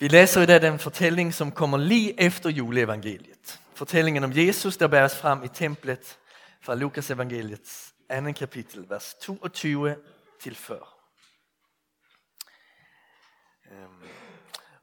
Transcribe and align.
Vi 0.00 0.08
læser 0.08 0.42
i 0.42 0.46
dag 0.46 0.62
den 0.62 0.78
fortælling, 0.78 1.34
som 1.34 1.52
kommer 1.52 1.78
lige 1.78 2.20
efter 2.20 2.50
juleevangeliet. 2.50 3.60
Fortællingen 3.74 4.24
om 4.24 4.32
Jesus, 4.34 4.76
der 4.76 4.86
bæres 4.86 5.16
frem 5.16 5.44
i 5.44 5.48
templet 5.48 6.18
fra 6.60 6.74
Lukas 6.74 7.10
evangeliets 7.10 7.94
kapittel, 8.36 8.86
vers 8.88 9.14
22 9.22 9.96
til 10.40 10.56
40. 10.56 10.78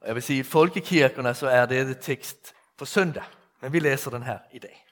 Og 0.01 0.07
jeg 0.07 0.15
vil 0.15 0.23
si, 0.23 0.39
i 0.39 0.43
folkekirkerne 0.43 1.33
så 1.33 1.47
er 1.47 1.65
det 1.65 1.97
tekst 2.01 2.53
på 2.77 2.85
søndag, 2.85 3.23
men 3.61 3.73
vi 3.73 3.79
læser 3.79 4.11
den 4.11 4.23
her 4.23 4.37
i 4.53 4.59
dag. 4.59 4.85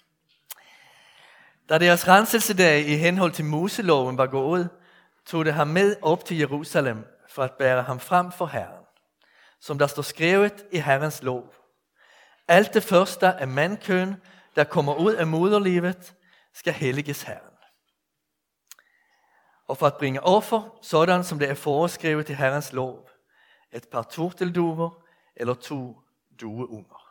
Da 1.69 1.77
deres 1.77 2.07
renselsedag 2.07 2.87
i 2.87 2.95
henhold 2.95 3.31
til 3.31 3.45
Moseloven 3.45 4.17
var 4.17 4.27
gået, 4.27 4.69
tog 5.25 5.45
det 5.45 5.53
ham 5.53 5.67
med 5.67 5.95
opp 6.01 6.25
til 6.25 6.37
Jerusalem 6.37 7.05
for 7.29 7.43
at 7.43 7.51
bære 7.51 7.83
ham 7.83 7.99
frem 7.99 8.31
for 8.31 8.45
Herren 8.45 8.84
som 9.59 9.77
der 9.77 9.87
står 9.87 10.03
skrevet 10.03 10.65
i 10.71 10.77
Herrens 10.77 11.23
lov. 11.23 11.53
Alt 12.47 12.73
det 12.73 12.83
første 12.83 13.25
er 13.25 13.45
mandkøn, 13.45 14.15
der 14.55 14.63
kommer 14.63 14.95
ut 14.95 15.15
av 15.15 15.27
moderlivet, 15.27 16.13
skal 16.53 16.73
helliges 16.73 17.23
Herren. 17.23 17.51
Og 19.67 19.77
for 19.77 19.89
å 19.89 19.97
bringe 19.97 20.21
offer, 20.21 20.69
sådan 20.81 21.23
som 21.23 21.39
det 21.39 21.49
er 21.49 21.59
foreskrevet 21.59 22.29
i 22.29 22.37
Herrens 22.37 22.73
lov, 22.73 23.09
et 23.71 23.87
par 23.89 24.03
turtelduver 24.03 24.89
eller 25.35 25.53
to 25.53 25.97
dueunger. 26.39 27.01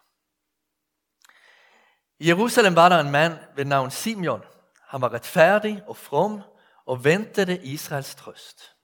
I 2.19 2.29
Jerusalem 2.29 2.77
var 2.77 2.89
der 2.89 3.01
en 3.01 3.11
mann 3.11 3.39
ved 3.57 3.65
navn 3.65 3.91
Simeon. 3.91 4.43
Han 4.89 5.01
var 5.01 5.13
rettferdig 5.13 5.83
og 5.87 5.97
from 5.97 6.41
og 6.87 7.05
ventede 7.05 7.59
Israels 7.67 8.15
trøst. 8.15 8.75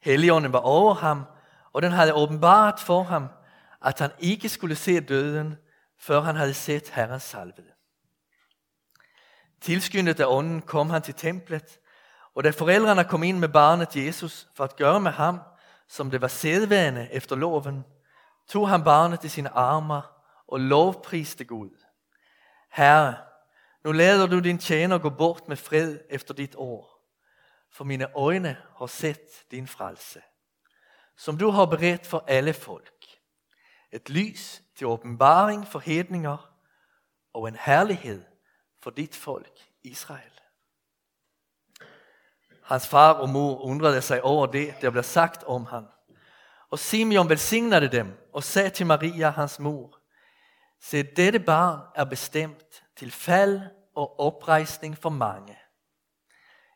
Helligånden 0.00 0.52
var 0.52 0.60
over 0.60 0.94
ham, 0.94 1.24
og 1.74 1.82
den 1.82 1.92
hadde 1.92 2.14
åbenbart 2.14 2.80
for 2.80 3.02
ham, 3.02 3.28
at 3.82 3.98
han 3.98 4.10
ikke 4.18 4.48
skulle 4.48 4.76
se 4.76 5.00
døden, 5.00 5.56
før 5.98 6.20
han 6.20 6.36
hadde 6.36 6.54
sett 6.54 6.88
Herrens 6.88 7.22
salvede. 7.22 7.72
Tilskyndet 9.60 10.20
av 10.20 10.30
ånden 10.30 10.62
kom 10.62 10.90
han 10.90 11.02
til 11.02 11.14
templet, 11.14 11.78
og 12.34 12.44
da 12.44 12.50
forældrene 12.50 13.04
kom 13.04 13.22
inn 13.22 13.40
med 13.40 13.48
barnet 13.48 13.96
Jesus 13.96 14.46
for 14.54 14.66
å 14.66 14.78
gjøre 14.78 15.00
med 15.00 15.12
ham, 15.12 15.40
som 15.88 16.10
det 16.10 16.20
var 16.22 16.28
sedvane 16.28 17.08
efter 17.12 17.36
loven, 17.36 17.84
tog 18.48 18.68
han 18.68 18.84
barnet 18.84 19.24
i 19.24 19.28
sine 19.28 19.50
armer 19.50 20.02
og 20.48 20.60
lovpriste 20.60 21.44
Gud. 21.44 21.74
Herre, 22.70 23.16
nå 23.84 23.92
leder 23.92 24.26
du 24.26 24.40
din 24.40 24.58
tjener 24.58 24.98
gå 24.98 25.10
bort 25.10 25.48
med 25.48 25.58
fred 25.58 25.98
efter 26.10 26.34
ditt 26.34 26.54
år, 26.54 26.86
for 27.72 27.84
mine 27.84 28.12
øjne 28.14 28.56
har 28.76 28.86
sett 28.86 29.50
din 29.50 29.66
frelse 29.66 30.22
som 31.16 31.38
du 31.38 31.50
har 31.50 31.66
beredt 31.66 32.06
for 32.06 32.24
alle 32.28 32.52
folk. 32.52 33.20
Et 33.92 34.10
lys 34.10 34.62
til 34.76 34.86
åpenbaring 34.86 35.66
for 35.68 35.78
hedninger 35.78 36.50
og 37.34 37.48
en 37.48 37.56
herlighet 37.56 38.24
for 38.82 38.90
ditt 38.90 39.16
folk 39.16 39.60
Israel. 39.82 40.30
Hans 42.64 42.88
far 42.88 43.12
og 43.12 43.28
mor 43.28 43.60
undrede 43.64 44.02
seg 44.02 44.24
over 44.24 44.46
det, 44.46 44.74
det 44.80 44.92
ble 44.92 45.02
sagt 45.02 45.44
om 45.44 45.66
ham. 45.66 45.86
Og 46.70 46.78
Simeon 46.78 47.28
velsignede 47.28 47.88
dem 47.88 48.14
og 48.32 48.42
sa 48.42 48.68
til 48.68 48.86
Maria, 48.86 49.30
hans 49.30 49.58
mor, 49.58 50.00
Se, 50.84 51.02
dette 51.02 51.40
barn 51.40 51.80
er 51.96 52.04
bestemt 52.04 52.82
til 52.96 53.10
fall 53.10 53.54
og 53.96 54.20
oppreisning 54.20 54.98
for 54.98 55.10
mange 55.10 55.56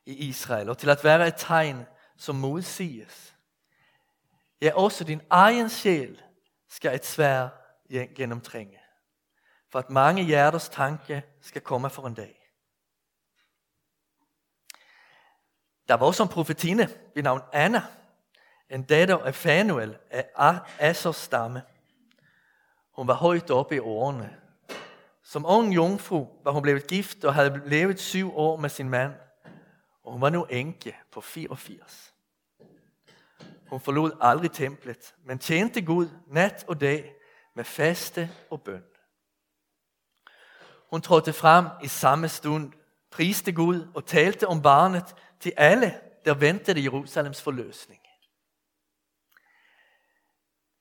i 0.07 0.29
Israel, 0.29 0.71
og 0.71 0.79
til 0.79 0.91
at 0.91 1.05
være 1.05 1.27
et 1.29 1.37
tegn, 1.37 1.83
som 2.17 2.37
modsiges 2.37 3.35
Ja, 4.61 4.75
også 4.75 5.05
din 5.05 5.21
egen 5.31 5.69
sjel 5.69 6.23
skal 6.69 6.95
et 6.95 7.07
svær 7.07 7.49
gjennomtrenge, 7.89 8.79
for 9.73 9.79
at 9.79 9.91
mange 9.91 10.25
hjerters 10.25 10.69
tanke 10.69 11.23
skal 11.41 11.63
komme 11.63 11.91
for 11.91 12.07
en 12.07 12.15
dag. 12.15 12.35
Der 15.89 15.95
var 15.95 16.07
også 16.07 16.23
en 16.23 16.29
profetine 16.29 16.89
ved 17.15 17.23
navn 17.23 17.41
Anna, 17.53 17.83
en 18.71 18.83
datter 18.83 19.19
af 19.19 19.35
Fanuel 19.35 19.99
af 20.11 20.59
Assers 20.79 21.17
stamme. 21.17 21.63
Hun 22.93 23.09
var 23.09 23.15
høyt 23.15 23.51
oppe 23.51 23.77
i 23.77 23.79
årene. 23.79 24.37
Som 25.23 25.47
ung 25.47 25.75
jungfru 25.75 26.27
var 26.45 26.51
hun 26.53 26.63
blevet 26.63 26.87
gift 26.87 27.25
og 27.25 27.35
hadde 27.35 27.69
levet 27.69 28.01
syv 28.01 28.37
år 28.37 28.57
med 28.57 28.69
sin 28.69 28.89
mand, 28.89 29.15
og 30.05 30.13
hun 30.13 30.21
var 30.21 30.31
nå 30.31 30.47
enke 30.51 30.97
på 31.13 31.21
84. 31.21 32.08
Hun 33.71 33.81
forlod 33.81 34.17
aldri 34.21 34.49
templet, 34.49 35.15
men 35.25 35.39
tjente 35.39 35.83
Gud 35.83 36.09
natt 36.27 36.65
og 36.69 36.81
dag 36.81 37.15
med 37.55 37.65
faste 37.65 38.31
og 38.51 38.63
bønn. 38.63 38.85
Hun 40.91 41.03
trådte 41.03 41.33
frem 41.33 41.67
i 41.83 41.89
samme 41.89 42.29
stund, 42.29 42.73
priste 43.11 43.53
Gud 43.53 43.87
og 43.95 44.07
talte 44.07 44.49
om 44.49 44.63
barnet 44.63 45.15
til 45.41 45.53
alle, 45.57 46.01
der 46.25 46.35
ventet 46.35 46.85
Jerusalems 46.85 47.43
forløsning. 47.43 48.01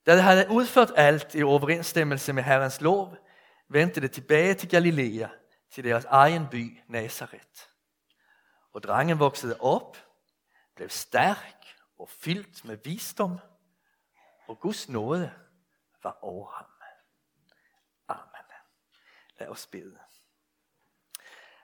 Da 0.06 0.16
de 0.16 0.22
hadde 0.22 0.50
utført 0.50 0.92
alt 0.96 1.36
i 1.36 1.44
overensstemmelse 1.44 2.34
med 2.34 2.44
Herrens 2.44 2.82
lov, 2.82 3.16
vendte 3.70 4.02
de 4.02 4.08
tilbake 4.08 4.54
til 4.54 4.70
Galilea, 4.70 5.28
til 5.72 5.84
deres 5.84 6.06
egen 6.06 6.48
by 6.52 6.80
Nasaret. 6.88 7.70
Og 8.74 8.84
drangen 8.84 9.20
voksede 9.20 9.58
opp, 9.60 9.98
blev 10.76 10.90
stærk 10.90 11.57
og 12.00 12.10
fyldt 12.10 12.66
med 12.66 12.78
visdom, 12.78 13.40
og 14.48 14.60
Guds 14.60 14.90
nåde 14.90 15.34
var 16.04 16.18
over 16.22 16.52
ham. 16.52 16.66
Amen. 18.08 18.46
Lad 19.40 19.48
oss 19.48 19.68
bede. 19.68 19.98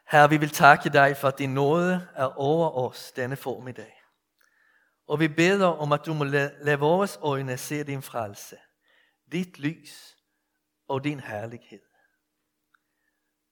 Herre, 0.06 0.30
vi 0.30 0.38
vil 0.38 0.50
takke 0.50 0.90
deg 0.90 1.18
for, 1.18 1.28
at 1.28 1.38
din 1.38 1.54
nåde 1.54 2.08
er 2.16 2.38
over 2.38 2.70
oss 2.70 3.12
denne 3.12 3.36
formiddag. 3.36 4.04
Og 5.08 5.20
vi 5.20 5.28
beder 5.28 5.68
om, 5.68 5.92
at 5.92 6.06
du 6.06 6.14
må 6.14 6.24
lade 6.24 6.80
vores 6.80 7.20
øjne 7.22 7.58
se 7.58 7.84
din 7.84 8.02
frelse, 8.02 8.58
dit 9.32 9.60
lys 9.60 10.18
og 10.88 11.04
din 11.04 11.20
herlighed. 11.20 11.82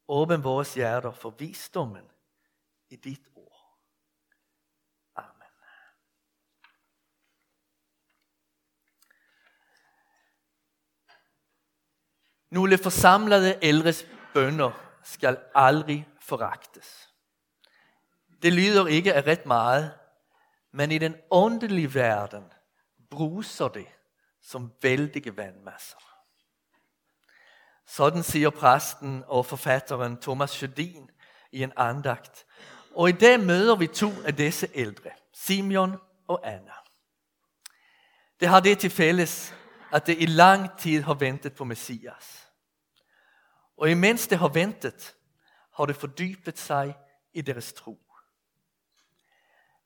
Åpne 0.08 0.44
vores 0.44 0.74
hjerter 0.74 1.12
for 1.12 1.30
visdommen 1.30 2.12
i 2.90 2.96
dit 2.96 3.28
Nogle 12.52 12.78
forsamlede 12.78 13.56
eldres 13.62 14.06
bønner 14.34 14.72
skal 15.04 15.38
aldri 15.56 16.06
foraktes. 16.20 17.10
Det 18.42 18.54
lyder 18.54 18.88
ikke 18.88 19.14
av 19.16 19.24
rett 19.24 19.46
meget, 19.46 19.92
men 20.74 20.92
i 20.92 20.98
den 20.98 21.16
åndelige 21.32 21.94
verden 21.94 22.44
bruser 23.10 23.68
det 23.68 23.88
som 24.42 24.72
veldige 24.82 25.38
vannmasser. 25.38 25.98
Sådan 27.88 28.24
sier 28.24 28.50
præsten 28.50 29.24
og 29.28 29.46
forfatteren 29.46 30.18
Thomas 30.22 30.50
Schødin 30.50 31.10
i 31.52 31.64
en 31.64 31.74
andakt. 31.78 32.46
Og 32.96 33.10
i 33.10 33.12
dag 33.12 33.40
møter 33.40 33.76
vi 33.76 33.88
to 33.88 34.12
av 34.26 34.32
disse 34.32 34.68
eldre, 34.74 35.10
Simeon 35.34 35.98
og 36.28 36.40
Anna. 36.44 36.74
Det 38.40 38.48
har 38.48 38.60
det 38.60 38.80
til 38.80 38.90
fælles, 38.90 39.54
at 39.92 40.08
det 40.08 40.16
i 40.20 40.26
lang 40.26 40.78
tid 40.80 41.02
har 41.02 41.14
ventet 41.14 41.54
på 41.54 41.64
Messias. 41.64 42.41
Og 43.81 43.92
imens 43.92 44.28
det 44.28 44.38
har 44.38 44.47
ventet, 44.47 45.16
har 45.74 45.86
det 45.86 45.96
fordypet 45.96 46.59
seg 46.59 46.92
i 47.34 47.42
deres 47.42 47.72
tro. 47.74 47.96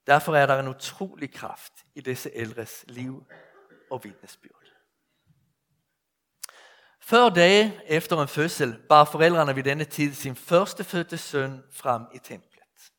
Derfor 0.07 0.35
er 0.35 0.45
det 0.45 0.57
en 0.59 0.67
utrolig 0.67 1.31
kraft 1.33 1.85
i 1.95 2.01
disse 2.01 2.35
eldres 2.35 2.83
liv 2.87 3.23
og 3.91 4.03
vitnesbyrd. 4.03 4.51
Før 6.99 7.29
det, 7.29 7.71
efter 7.85 8.21
en 8.21 8.27
fødsel 8.27 8.75
bar 8.89 9.05
forældrene 9.05 9.55
ved 9.55 9.63
denne 9.63 9.85
tid 9.85 10.13
sin 10.13 10.35
første 10.35 11.17
sønn 11.17 11.63
fram 11.71 12.07
i 12.13 12.19
templet. 12.19 12.91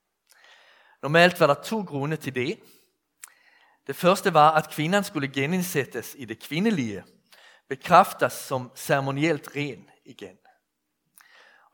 Normalt 1.03 1.41
var 1.41 1.47
det 1.47 1.65
to 1.65 1.81
grunner 1.81 2.17
til 2.17 2.35
det. 2.35 2.61
Det 3.87 3.97
første 3.97 4.35
var, 4.35 4.50
at 4.50 4.71
kvinnen 4.71 5.05
skulle 5.05 5.29
gjeninnsettes 5.29 6.15
i 6.19 6.25
det 6.25 6.43
kvinnelige, 6.43 7.05
bekraftes 7.69 8.32
som 8.32 8.71
ceremonielt 8.75 9.56
ren 9.56 9.91
igen. 10.05 10.38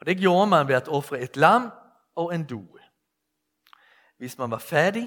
Og 0.03 0.07
det 0.07 0.19
gjorde 0.19 0.47
man 0.51 0.67
ved 0.67 0.89
å 0.89 0.97
ofre 0.99 1.21
et 1.23 1.37
lam 1.39 1.69
og 2.19 2.33
en 2.35 2.43
due. 2.43 2.81
Hvis 4.19 4.35
man 4.39 4.51
var 4.51 4.59
fattig, 4.59 5.05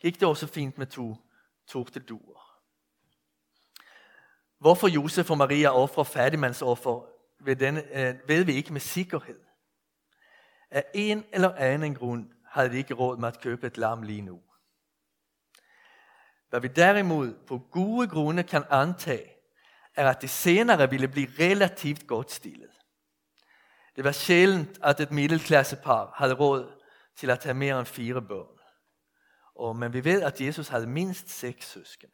gikk 0.00 0.16
det 0.20 0.28
også 0.28 0.46
fint 0.48 0.78
med 0.80 0.86
to 0.94 1.10
torteduer. 1.68 2.40
Hvorfor 4.64 4.88
Josef 4.88 5.30
og 5.30 5.38
Maria 5.38 5.74
offrer 5.76 6.08
ferdigmannsoffer, 6.08 7.02
vet 7.44 7.60
ved 8.28 8.44
vi 8.44 8.52
ikke 8.52 8.72
med 8.72 8.80
sikkerhet. 8.80 9.42
Av 10.72 10.88
en 10.94 11.24
eller 11.32 11.60
annen 11.60 11.92
grunn 11.94 12.22
hadde 12.54 12.72
de 12.72 12.80
ikke 12.80 12.96
råd 12.96 13.20
med 13.20 13.36
å 13.36 13.42
kjøpe 13.42 13.68
et 13.68 13.76
lam 13.76 14.06
lige 14.08 14.24
nå. 14.24 14.38
Hva 16.48 16.62
vi 16.64 16.72
derimod 16.72 17.34
på 17.44 17.60
gode 17.70 18.08
grunde 18.08 18.42
kan 18.48 18.64
antage, 18.70 19.36
er 19.94 20.08
at 20.08 20.24
de 20.24 20.32
senere 20.32 20.88
ville 20.90 21.12
bli 21.12 21.26
relativt 21.38 22.06
godt 22.06 22.32
stillet. 22.32 22.72
Det 23.96 24.04
var 24.04 24.12
sjeldent 24.12 24.78
at 24.82 25.00
et 25.00 25.10
middelklassepar 25.10 26.14
hadde 26.16 26.34
råd 26.34 26.66
til 27.16 27.30
å 27.30 27.36
ta 27.38 27.54
mer 27.54 27.78
enn 27.78 27.86
fire 27.86 28.22
børn. 28.22 28.50
Og, 29.54 29.76
men 29.76 29.92
vi 29.94 30.02
vet 30.04 30.24
at 30.26 30.40
Jesus 30.40 30.68
hadde 30.68 30.90
minst 30.90 31.30
seks 31.30 31.70
søsken. 31.76 32.10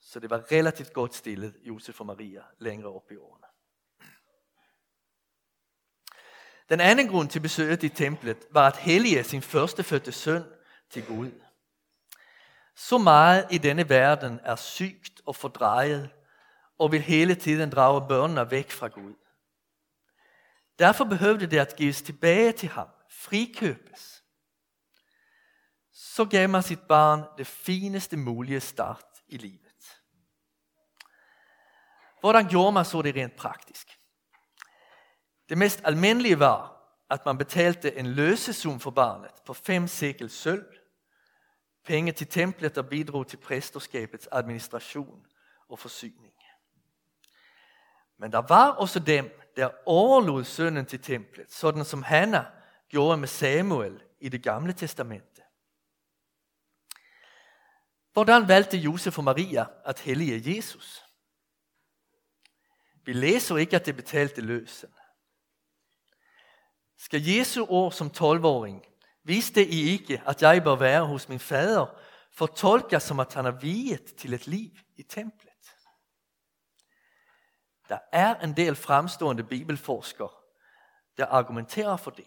Så 0.00 0.20
det 0.20 0.30
var 0.30 0.44
relativt 0.52 0.92
godt 0.92 1.14
stillet, 1.14 1.54
Josef 1.62 2.00
og 2.00 2.06
Maria, 2.06 2.42
lenger 2.60 2.92
opp 2.92 3.12
i 3.12 3.16
årene. 3.16 3.46
Den 6.68 6.80
anden 6.80 7.08
grunnen 7.08 7.28
til 7.28 7.40
besøket 7.40 7.82
i 7.82 7.88
templet 7.88 8.46
var 8.50 8.66
at 8.66 8.76
hellige 8.76 9.24
sin 9.24 9.42
førstefødte 9.42 10.12
søn 10.12 10.44
til 10.90 11.06
Gud. 11.06 11.30
Så 12.74 12.98
mye 12.98 13.46
i 13.50 13.58
denne 13.58 13.88
verden 13.88 14.40
er 14.44 14.56
sykt 14.56 15.22
og 15.26 15.36
fordrejet, 15.36 16.10
og 16.78 16.92
vil 16.92 17.00
hele 17.00 17.34
tiden 17.34 17.70
drage 17.70 18.08
børnene 18.08 18.50
væk 18.50 18.70
fra 18.70 18.88
Gud. 18.88 19.14
Derfor 20.78 21.04
behøvde 21.04 21.46
det 21.46 21.58
at 21.58 21.76
gives 21.76 22.02
tilbake 22.02 22.52
til 22.52 22.68
ham, 22.68 22.88
frikøpes. 23.10 24.22
Så 25.92 26.24
gav 26.24 26.48
man 26.48 26.62
sitt 26.62 26.88
barn 26.88 27.24
det 27.38 27.46
fineste 27.46 28.16
mulige 28.16 28.60
start 28.60 29.22
i 29.28 29.36
livet. 29.36 30.00
Hvordan 32.20 32.48
gjorde 32.48 32.72
man 32.72 32.84
så 32.84 33.02
det 33.02 33.16
rent 33.16 33.36
praktisk? 33.36 33.98
Det 35.48 35.58
mest 35.58 35.80
alminnelige 35.84 36.38
var, 36.38 36.76
at 37.10 37.26
man 37.26 37.38
betalte 37.38 37.98
en 37.98 38.06
løsesum 38.06 38.80
for 38.80 38.90
barnet 38.90 39.30
på 39.46 39.54
fem 39.54 39.86
sekel 39.86 40.30
sølv, 40.30 40.66
penge 41.84 42.12
til 42.12 42.26
tempelet 42.26 42.78
og 42.78 42.88
bidro 42.88 43.24
til 43.24 43.36
presterskapets 43.36 44.28
administration 44.32 45.26
og 45.68 45.78
forsyning. 45.78 46.32
Men 48.18 48.32
der 48.32 48.42
var 48.48 48.70
også 48.70 48.98
dem, 48.98 49.30
der 49.56 49.70
overlod 49.86 50.44
sønnen 50.44 50.86
til 50.86 51.02
templet, 51.02 51.52
sådan 51.52 51.84
som 51.84 52.02
Hanna 52.02 52.44
gjorde 52.88 53.16
med 53.16 53.28
Samuel 53.28 54.02
i 54.20 54.28
det 54.28 54.42
gamle 54.42 54.72
testamentet. 54.72 55.44
Hvordan 58.12 58.48
valgte 58.48 58.76
Josef 58.76 59.18
og 59.18 59.24
Maria 59.24 59.66
at 59.84 60.00
hellige 60.00 60.56
Jesus? 60.56 61.04
Vi 63.04 63.12
læser 63.12 63.56
ikke, 63.56 63.76
at 63.76 63.86
det 63.86 63.96
betalte 63.96 64.40
løsen. 64.40 64.88
Skal 66.98 67.22
Jesu 67.22 67.66
år 67.68 67.90
som 67.90 68.10
tolvåring 68.10 68.84
vise 69.24 69.54
det 69.54 69.66
I 69.66 69.90
ikke, 69.90 70.22
at 70.26 70.42
jeg 70.42 70.62
bør 70.64 70.76
være 70.76 71.06
hos 71.06 71.28
min 71.28 71.38
fader, 71.38 71.86
fortolkes 72.32 73.02
som 73.02 73.20
at 73.20 73.34
han 73.34 73.46
er 73.46 73.50
viet 73.50 74.14
til 74.14 74.34
et 74.34 74.46
liv 74.46 74.70
i 74.96 75.02
templet? 75.02 75.45
Der 77.88 77.98
er 78.12 78.34
en 78.34 78.56
del 78.56 78.74
fremstående 78.74 79.42
bibelforskere, 79.42 80.30
der 81.16 81.26
argumenterer 81.26 81.96
for 81.96 82.10
det. 82.10 82.26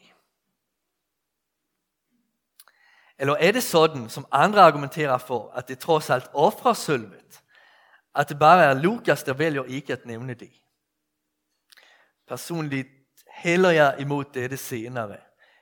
Eller 3.19 3.35
er 3.39 3.51
det 3.51 3.63
sånn, 3.63 4.07
som 4.09 4.27
andre 4.31 4.63
argumenterer 4.63 5.17
for, 5.19 5.51
at 5.51 5.67
det 5.67 5.81
trods 5.83 6.09
alt 6.09 6.29
offrer 6.33 6.73
sølvet, 6.73 7.41
at 8.15 8.29
det 8.29 8.39
bare 8.39 8.69
er 8.69 8.79
Lukas, 8.79 9.23
der 9.23 9.33
velger 9.33 9.63
ikke 9.63 9.93
at 9.93 10.05
nævne 10.05 10.33
det? 10.33 10.51
Personlig 12.27 12.85
heller 13.27 13.69
jeg 13.69 13.95
imot 13.99 14.33
dette 14.33 14.57
senere, 14.57 15.17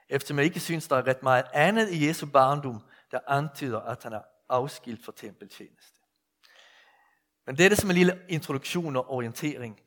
eftersom 0.09 0.39
jeg 0.39 0.45
ikke 0.45 0.59
synes, 0.59 0.87
det 0.87 0.97
er 0.97 1.07
rett 1.07 1.23
mye 1.23 1.43
annet 1.53 1.89
i 1.89 2.05
Jesu 2.07 2.25
barndom, 2.25 2.81
der 3.11 3.25
antyder, 3.27 3.81
at 3.81 4.03
han 4.03 4.13
er 4.13 4.29
avskilt 4.49 5.03
for 5.05 5.11
tempeltjeneste. 5.11 5.97
Men 7.45 7.57
dette 7.57 7.75
som 7.75 7.89
en 7.89 7.95
lille 7.95 8.19
introduksjon 8.29 8.95
og 8.95 9.11
orientering 9.11 9.79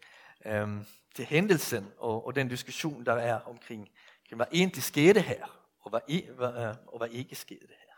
til 1.14 1.24
hendelsen 1.24 1.92
og, 1.98 2.26
og 2.26 2.34
den 2.34 2.48
diskusjonen 2.48 3.06
der 3.06 3.14
er 3.14 3.40
omkring, 3.40 3.88
hva 4.30 4.44
egentlig 4.52 4.82
skete 4.82 5.20
her, 5.20 5.46
og 5.80 5.90
hva, 5.90 6.00
hvad, 6.36 6.68
øh, 6.68 6.76
og 6.86 6.98
hva 6.98 7.06
ikke 7.06 7.34
skete 7.34 7.66
her. 7.68 7.90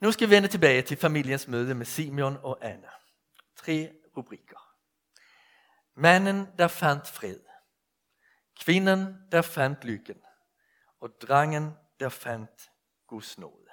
Nå 0.00 0.12
skal 0.12 0.28
vi 0.28 0.34
vende 0.34 0.48
tilbake 0.48 0.82
til 0.82 0.96
familiens 0.96 1.48
møde 1.48 1.74
med 1.74 1.86
Simeon 1.86 2.36
og 2.42 2.58
Anna. 2.60 2.90
Tre 3.56 3.92
rubrikker. 4.16 4.76
Mannen 5.94 6.48
der 6.58 6.68
fant 6.68 7.08
fred. 7.08 7.40
kvinnen 8.60 9.16
der 9.32 9.42
fant 9.42 9.84
lykken. 9.84 10.22
Og 11.00 11.10
drangen, 11.20 11.74
der 12.00 12.08
fant 12.08 12.70
Guds 13.06 13.38
nåde. 13.38 13.70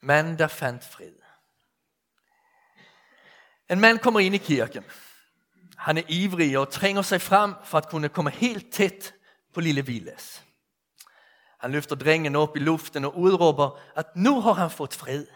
Mannen 0.00 0.38
der 0.38 0.48
fant 0.48 0.84
fred. 0.84 1.21
En 3.72 3.80
mann 3.80 3.98
kommer 3.98 4.20
inn 4.20 4.34
i 4.36 4.38
kirken. 4.38 4.84
Han 5.86 5.98
er 5.98 6.10
ivrig 6.12 6.50
og 6.60 6.70
trenger 6.70 7.06
seg 7.06 7.22
frem 7.24 7.54
for 7.64 7.80
at 7.80 7.88
kunne 7.88 8.12
komme 8.12 8.30
helt 8.36 8.68
tett 8.74 9.14
på 9.54 9.64
lille 9.64 9.82
Viles. 9.86 10.42
Han 11.62 11.72
løfter 11.72 11.96
drengen 11.96 12.36
opp 12.36 12.56
i 12.58 12.62
luften 12.62 13.06
og 13.08 13.16
utroper 13.16 13.78
at 13.96 14.16
'nå 14.16 14.40
har 14.40 14.54
han 14.54 14.70
fått 14.70 14.94
fred. 14.94 15.26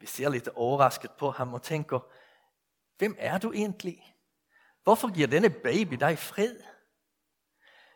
Vi 0.00 0.06
ser 0.06 0.28
litt 0.28 0.48
overrasket 0.54 1.16
på 1.18 1.30
ham 1.30 1.54
og 1.54 1.62
tenker 1.62 2.00
hvem 2.98 3.16
er 3.18 3.38
du 3.38 3.52
egentlig? 3.52 4.14
Hvorfor 4.84 5.08
gir 5.08 5.26
denne 5.26 5.50
baby 5.50 5.96
deg 5.96 6.18
fred? 6.18 6.60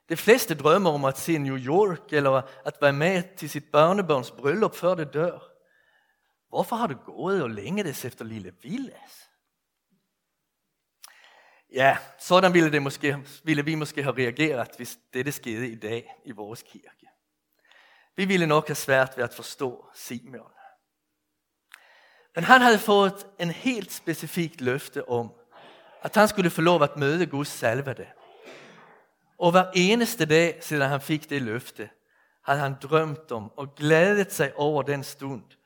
De 0.09 0.17
fleste 0.17 0.55
drømmer 0.55 0.91
om 0.91 1.05
å 1.05 1.13
se 1.17 1.39
New 1.39 1.57
York 1.57 2.13
eller 2.13 2.43
at 2.65 2.81
være 2.81 2.93
med 2.93 3.37
til 3.37 3.51
sitt 3.51 3.73
børnebørns 3.73 4.31
bryllup 4.31 4.75
før 4.75 4.95
det 4.95 5.13
dør. 5.13 5.58
Hvorfor 6.49 6.77
har 6.77 6.87
du 6.87 6.95
gået 6.95 7.43
og 7.43 7.51
længedes 7.51 8.05
efter 8.05 8.25
lille 8.25 8.53
Vilas? 8.63 9.31
Ja, 11.73 11.99
sådan 12.19 12.55
ville, 12.55 12.83
ville 13.45 13.65
vi 13.65 13.75
måske 13.75 14.03
ha 14.03 14.11
reageret, 14.11 14.71
hvis 14.77 14.99
dette 15.15 15.33
skjedde 15.33 15.69
i 15.69 15.75
dag 15.75 16.15
i 16.25 16.33
vores 16.33 16.63
kirke. 16.63 17.07
Vi 18.17 18.25
ville 18.25 18.47
nok 18.47 18.69
ha 18.69 18.75
svært 18.75 19.17
ved 19.17 19.25
at 19.25 19.35
forstå 19.35 19.87
Simeon. 19.95 20.53
Men 22.35 22.45
han 22.45 22.61
hadde 22.61 22.79
fått 22.79 23.27
en 23.39 23.51
helt 23.51 23.93
specifikt 23.93 24.61
løfte 24.61 25.09
om, 25.09 25.33
at 26.03 26.15
han 26.15 26.29
skulle 26.29 26.51
få 26.51 26.61
lov 26.61 26.83
at 26.83 26.97
møte 26.97 27.27
Guds 27.27 27.49
salvede. 27.49 28.07
Og 29.39 29.51
hver 29.51 29.71
eneste 29.75 30.27
dag, 30.27 30.59
siden 30.61 30.89
han 30.89 31.01
fikk 31.01 31.31
det 31.31 31.43
løfte, 31.43 31.91
hadde 32.45 32.61
han 32.61 32.75
drømt 32.83 33.33
om 33.33 33.53
og 33.57 33.75
gledet 33.75 34.33
seg 34.33 34.53
over 34.57 34.83
den 34.83 35.05
stund, 35.05 35.58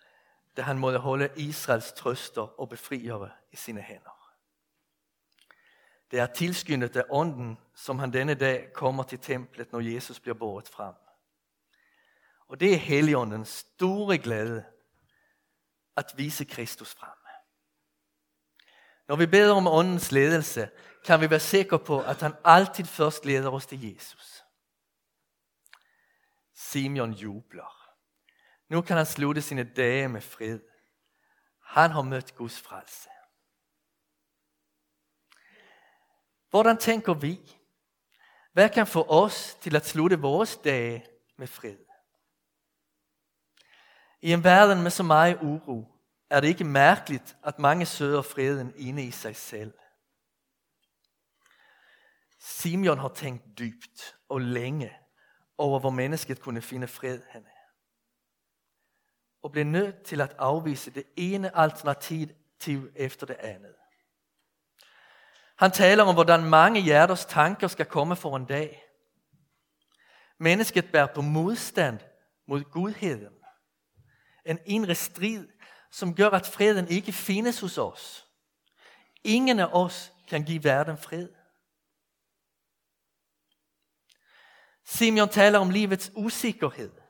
da 0.57 0.63
han 0.63 0.79
måtte 0.79 0.99
holde 0.99 1.31
Israels 1.37 1.93
trøster 1.93 2.61
og 2.61 2.69
befriere 2.69 3.31
i 3.53 3.57
sine 3.57 3.81
hender. 3.81 4.19
Det 6.11 6.21
er 6.21 6.27
tilskyndet 6.27 6.97
av 6.97 7.09
ånden, 7.11 7.57
som 7.75 7.99
han 7.99 8.13
denne 8.13 8.35
dag 8.35 8.73
kommer 8.75 9.03
til 9.09 9.19
tempelet 9.19 9.73
når 9.73 9.81
Jesus 9.81 10.21
blir 10.21 10.35
båret 10.35 10.69
frem. 10.69 10.95
Og 12.49 12.61
det 12.61 12.75
er 12.75 12.85
Helligåndens 12.85 13.49
store 13.49 14.19
glæde 14.19 14.65
at 15.97 16.13
vise 16.17 16.45
Kristus 16.45 16.95
frem. 16.95 17.17
Når 19.09 19.17
vi 19.17 19.27
beder 19.27 19.55
om 19.55 19.67
åndens 19.67 20.13
ledelse, 20.13 20.71
kan 21.05 21.21
vi 21.21 21.31
være 21.31 21.41
sikre 21.41 21.79
på, 21.79 22.01
at 22.01 22.21
han 22.21 22.35
alltid 22.45 22.85
først 22.85 23.25
leder 23.25 23.51
oss 23.51 23.67
til 23.67 23.93
Jesus. 23.93 24.45
Simeon 26.55 27.13
jubler. 27.13 27.82
Nu 28.73 28.83
kan 28.83 28.97
han 28.97 29.07
slutte 29.07 29.43
sine 29.43 29.65
døde 29.65 30.09
med 30.09 30.21
fred. 30.21 30.61
Han 31.61 31.91
har 31.91 32.03
møtt 32.03 32.35
Guds 32.37 32.61
frelse. 32.61 33.09
Hvordan 36.51 36.77
tenker 36.77 37.15
vi? 37.15 37.37
Hva 38.53 38.69
kan 38.69 38.89
få 38.89 39.05
oss 39.09 39.59
til 39.61 39.77
å 39.77 39.85
slutte 39.85 40.17
våre 40.21 40.49
døde 40.65 41.05
med 41.37 41.53
fred? 41.53 41.85
I 44.23 44.33
en 44.33 44.45
verden 44.45 44.81
med 44.83 44.97
så 44.97 45.05
mye 45.05 45.37
uro, 45.43 45.83
er 46.31 46.41
det 46.41 46.57
ikke 46.57 46.65
merkelig 46.65 47.21
at 47.45 47.59
mange 47.59 47.87
søker 47.87 48.23
freden 48.23 48.73
inne 48.77 49.05
i 49.05 49.11
seg 49.13 49.37
selv. 49.37 49.77
Simeon 52.41 53.05
har 53.05 53.13
tenkt 53.13 53.53
dypt 53.59 54.15
og 54.29 54.41
lenge 54.41 54.93
over, 55.59 55.79
hvor 55.79 55.91
mennesket 55.91 56.41
kunne 56.41 56.63
finne 56.65 56.89
fred 56.89 57.21
henne 57.35 57.52
og 59.43 59.53
blir 59.53 59.65
nødt 59.65 60.03
til 60.03 60.21
å 60.21 60.27
avvise 60.39 60.91
det 60.91 61.05
ene 61.17 61.57
alternativ 61.57 62.29
efter 62.97 63.27
det 63.27 63.37
andet. 63.41 63.75
Han 65.57 65.71
taler 65.71 66.05
om, 66.05 66.15
hvordan 66.15 66.45
mange 66.45 66.81
hjerters 66.81 67.25
tanker 67.25 67.69
skal 67.69 67.87
komme 67.87 68.17
for 68.17 68.37
en 68.37 68.45
dag. 68.45 68.83
Mennesket 70.39 70.93
bærer 70.93 71.15
på 71.15 71.23
motstand 71.23 71.99
mot 72.49 72.71
gudheden. 72.71 73.35
En 74.45 74.59
indre 74.67 74.95
strid, 74.95 75.49
som 75.91 76.15
gjør 76.15 76.31
at 76.31 76.47
freden 76.47 76.89
ikke 76.89 77.13
finnes 77.13 77.61
hos 77.61 77.79
oss. 77.79 78.27
Ingen 79.25 79.61
av 79.61 79.75
oss 79.75 80.13
kan 80.29 80.45
gi 80.45 80.65
verden 80.65 80.99
fred. 80.99 81.29
Simeon 84.85 85.29
taler 85.29 85.59
om 85.59 85.71
livets 85.71 86.13
usikkerhed. 86.17 87.02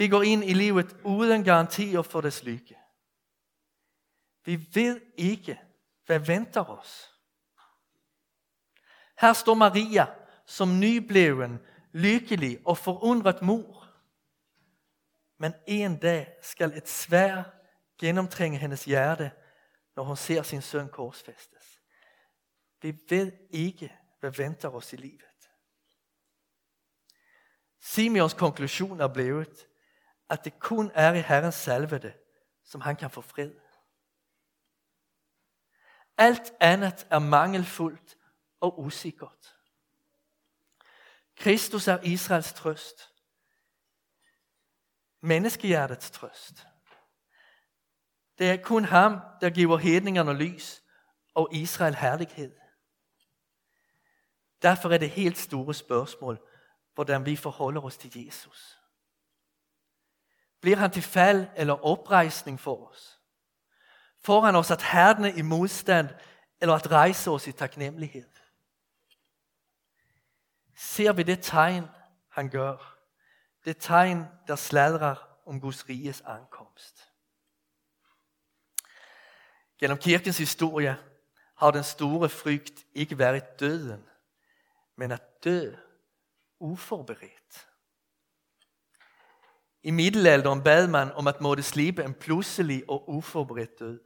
Vi 0.00 0.08
går 0.08 0.24
inn 0.24 0.42
i 0.42 0.54
livet 0.54 0.96
uden 1.04 1.44
garantier 1.44 2.02
for 2.02 2.24
dets 2.24 2.40
lykke. 2.42 2.76
Vi 4.48 4.56
ved 4.72 5.02
ikke, 5.20 5.58
hva 6.08 6.16
venter 6.24 6.70
oss. 6.72 6.94
Her 9.20 9.36
står 9.36 9.60
Maria 9.60 10.06
som 10.48 10.72
nybleven, 10.80 11.58
lykkelig 11.92 12.62
og 12.64 12.78
forundret 12.78 13.42
mor. 13.44 13.84
Men 15.36 15.52
en 15.66 15.98
dag 16.00 16.32
skal 16.42 16.72
et 16.72 16.88
svær 16.88 17.44
gjennomtrenge 18.00 18.58
hennes 18.58 18.88
hjerte, 18.88 19.30
når 19.96 20.04
hun 20.04 20.16
ser 20.16 20.42
sin 20.42 20.62
søn 20.62 20.88
korsfestes. 20.88 21.76
Vi 22.80 22.96
ved 23.10 23.32
ikke, 23.50 23.92
hva 24.20 24.32
venter 24.32 24.72
oss 24.72 24.94
i 24.96 24.96
livet. 24.96 25.50
Simeons 27.80 28.34
konklusion 28.34 29.00
er 29.00 29.12
blevet, 29.12 29.66
at 30.30 30.44
det 30.44 30.58
kun 30.58 30.90
er 30.94 31.12
i 31.12 31.20
Herrens 31.20 31.54
salvede, 31.54 32.12
som 32.64 32.80
han 32.80 32.96
kan 32.96 33.10
få 33.10 33.20
fred. 33.20 33.52
Alt 36.18 36.52
annet 36.60 37.06
er 37.10 37.18
mangelfullt 37.18 38.18
og 38.60 38.80
usikkert. 38.80 39.56
Kristus 41.36 41.88
er 41.88 41.98
Israels 42.02 42.52
trøst. 42.52 43.12
Menneskehjertets 45.20 46.10
trøst. 46.10 46.66
Det 48.38 48.50
er 48.50 48.62
kun 48.62 48.84
ham, 48.84 49.20
der 49.40 49.50
giver 49.50 49.78
hedningene 49.78 50.32
lys 50.32 50.82
og 51.34 51.48
Israel 51.52 51.94
herlighed. 51.94 52.56
Derfor 54.62 54.90
er 54.90 54.98
det 54.98 55.10
helt 55.10 55.38
store 55.38 55.74
spørsmål 55.74 56.46
hvordan 56.94 57.26
vi 57.26 57.36
forholder 57.36 57.80
oss 57.80 57.96
til 57.96 58.24
Jesus. 58.24 58.79
Blir 60.60 60.76
han 60.76 60.90
til 60.90 61.02
fell 61.02 61.48
eller 61.56 61.86
oppreisning 61.86 62.60
for 62.60 62.90
oss. 62.90 63.20
Får 64.20 64.40
han 64.40 64.56
oss 64.56 64.70
at 64.70 64.82
herdene 64.82 65.32
i 65.32 65.42
motstand 65.42 66.08
eller 66.60 66.74
at 66.74 66.90
rejse 66.90 67.30
oss 67.30 67.46
i 67.48 67.52
takknemlighet. 67.52 68.42
Ser 70.76 71.12
vi 71.12 71.22
det 71.22 71.40
tegn, 71.42 71.84
han 72.28 72.50
gjør, 72.50 72.96
Det 73.64 73.76
tegn, 73.76 74.24
der 74.48 74.56
sladrer 74.56 75.14
om 75.46 75.60
Guds 75.60 75.88
riges 75.88 76.22
ankomst. 76.26 77.12
Gjennom 79.80 79.98
kirkens 79.98 80.38
historie 80.38 80.96
har 81.56 81.70
den 81.70 81.84
store 81.84 82.28
frykt 82.28 82.84
ikke 82.94 83.18
vært 83.18 83.60
døden, 83.60 84.04
men 84.96 85.12
at 85.12 85.44
dø 85.44 85.72
uforberedt. 86.60 87.68
I 89.82 89.90
middelalderen 89.90 90.62
bad 90.62 90.88
man 90.88 91.12
om 91.12 91.26
at 91.26 91.40
måtte 91.40 91.62
slippe 91.62 92.04
en 92.04 92.14
plutselig 92.14 92.84
og 92.88 93.08
uforberedt 93.08 93.78
død. 93.78 94.00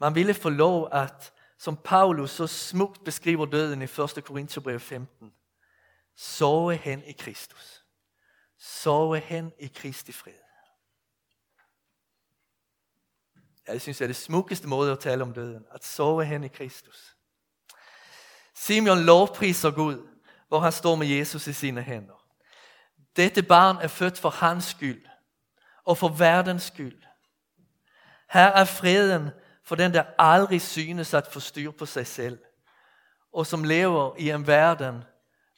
Man 0.00 0.14
ville 0.14 0.34
få 0.34 0.48
lov 0.48 0.88
at, 0.92 1.32
som 1.58 1.76
Paulus 1.76 2.30
så 2.30 2.46
smukt 2.46 3.04
beskriver 3.04 3.46
døden 3.46 3.82
i 3.82 3.84
1. 3.84 4.24
Korinterbrev 4.24 4.80
15, 4.80 5.32
sove 6.16 6.76
hen 6.76 7.02
i 7.04 7.12
Kristus. 7.12 7.84
Sove 8.58 9.18
hen 9.18 9.52
i 9.58 9.66
Kristi 9.66 10.12
fred. 10.12 10.32
Jeg 13.66 13.80
synes 13.80 13.98
det 13.98 14.04
er 14.04 14.08
det 14.08 14.16
smukkeste 14.16 14.68
måte 14.68 14.92
å 14.92 14.98
tale 14.98 15.22
om 15.22 15.32
døden. 15.34 15.64
At 15.70 15.84
sove 15.84 16.24
hen 16.24 16.44
i 16.44 16.48
Kristus. 16.48 17.16
Simeon 18.54 19.04
lovpriser 19.06 19.70
Gud, 19.70 20.08
hvor 20.48 20.60
han 20.60 20.72
står 20.72 20.96
med 20.96 21.06
Jesus 21.06 21.46
i 21.46 21.52
sine 21.52 21.82
hænder. 21.82 22.21
Dette 23.16 23.42
barn 23.42 23.76
er 23.76 23.88
født 23.88 24.18
for 24.18 24.30
hans 24.30 24.64
skyld 24.64 25.06
og 25.84 25.98
for 25.98 26.08
verdens 26.08 26.62
skyld. 26.62 27.02
Her 28.30 28.48
er 28.48 28.64
freden 28.64 29.30
for 29.64 29.74
den, 29.74 29.94
der 29.94 30.04
aldri 30.18 30.58
synes 30.58 31.14
at 31.14 31.26
få 31.26 31.40
styr 31.40 31.70
på 31.70 31.86
seg 31.86 32.06
selv, 32.06 32.38
og 33.32 33.46
som 33.46 33.64
lever 33.64 34.16
i 34.16 34.30
en 34.30 34.46
verden, 34.46 35.04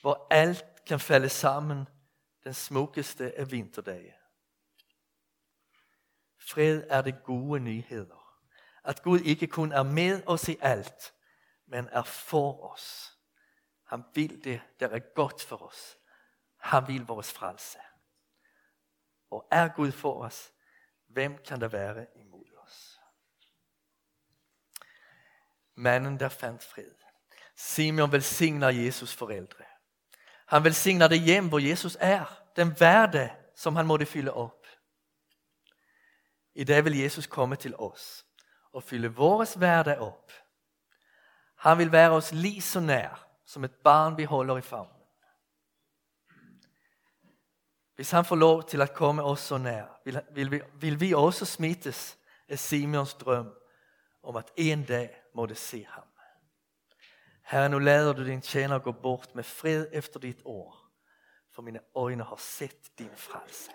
hvor 0.00 0.26
alt 0.30 0.64
kan 0.86 1.00
falle 1.00 1.28
sammen 1.28 1.88
den 2.44 2.54
smukkeste 2.54 3.32
av 3.38 3.50
vinterdager. 3.50 4.18
Fred 6.38 6.82
er 6.88 7.02
det 7.02 7.24
gode 7.24 7.60
nyheter. 7.60 8.20
At 8.84 9.02
Gud 9.02 9.20
ikke 9.20 9.46
kun 9.46 9.72
er 9.72 9.82
med 9.82 10.22
oss 10.26 10.48
i 10.48 10.56
alt, 10.60 11.14
men 11.66 11.88
er 11.92 12.02
for 12.02 12.72
oss. 12.72 13.16
Han 13.84 14.04
vil 14.14 14.44
det, 14.44 14.60
der 14.80 14.88
er 14.88 14.98
godt 15.14 15.42
for 15.42 15.56
os. 15.56 15.96
Han 16.64 16.88
vil 16.88 17.06
vores 17.06 17.32
frelse. 17.32 17.78
Og 19.30 19.48
er 19.50 19.68
Gud 19.68 19.92
for 19.92 20.24
oss, 20.24 20.52
hvem 21.06 21.38
kan 21.38 21.60
det 21.60 21.72
være 21.72 22.06
imod 22.16 22.44
oss? 22.56 23.00
Mennen 25.74 26.20
der 26.20 26.28
fant 26.28 26.64
fred. 26.64 26.94
Simeon 27.56 28.12
velsigner 28.12 28.68
Jesus 28.68 29.14
foreldre. 29.14 29.64
Han 30.46 30.64
velsigner 30.64 31.08
det 31.08 31.20
hjem, 31.20 31.48
hvor 31.48 31.58
Jesus 31.58 31.96
er. 32.00 32.42
Den 32.56 32.80
verden 32.80 33.28
som 33.54 33.76
han 33.76 33.86
måtte 33.86 34.06
fylle 34.06 34.32
opp. 34.32 34.66
I 36.54 36.64
dag 36.64 36.84
vil 36.84 36.98
Jesus 36.98 37.26
komme 37.26 37.56
til 37.56 37.76
oss 37.76 38.26
og 38.72 38.82
fylle 38.82 39.08
vores 39.08 39.54
hverdag 39.54 39.98
opp. 39.98 40.32
Han 41.56 41.78
vil 41.78 41.92
være 41.92 42.10
oss 42.10 42.32
lige 42.32 42.62
så 42.62 42.80
nær, 42.80 43.26
som 43.46 43.64
et 43.64 43.74
barn 43.74 44.16
vi 44.16 44.24
holder 44.24 44.56
i 44.56 44.60
favnen. 44.60 44.93
Hvis 47.94 48.10
han 48.10 48.24
får 48.24 48.36
lov 48.36 48.62
til 48.68 48.82
å 48.82 48.90
komme 48.90 49.22
oss 49.22 49.46
så 49.50 49.58
nær, 49.58 49.86
vil, 50.04 50.50
vi, 50.50 50.60
vil 50.80 51.00
vi 51.00 51.12
også 51.14 51.46
smittes 51.46 52.16
av 52.50 52.58
Simons 52.58 53.14
drøm 53.20 53.52
om 54.24 54.36
at 54.40 54.50
en 54.56 54.82
dag 54.84 55.14
må 55.34 55.46
det 55.46 55.58
se 55.58 55.84
ham. 55.86 56.08
Herre, 57.44 57.68
nå 57.68 57.78
lader 57.78 58.16
du 58.16 58.24
din 58.24 58.42
tjener 58.42 58.82
gå 58.82 58.92
bort 58.92 59.34
med 59.34 59.44
fred 59.44 59.86
efter 59.92 60.20
ditt 60.20 60.42
år, 60.44 60.74
for 61.52 61.62
mine 61.62 61.84
øyne 61.96 62.24
har 62.24 62.40
sett 62.40 62.90
din 62.98 63.12
frelse. 63.16 63.70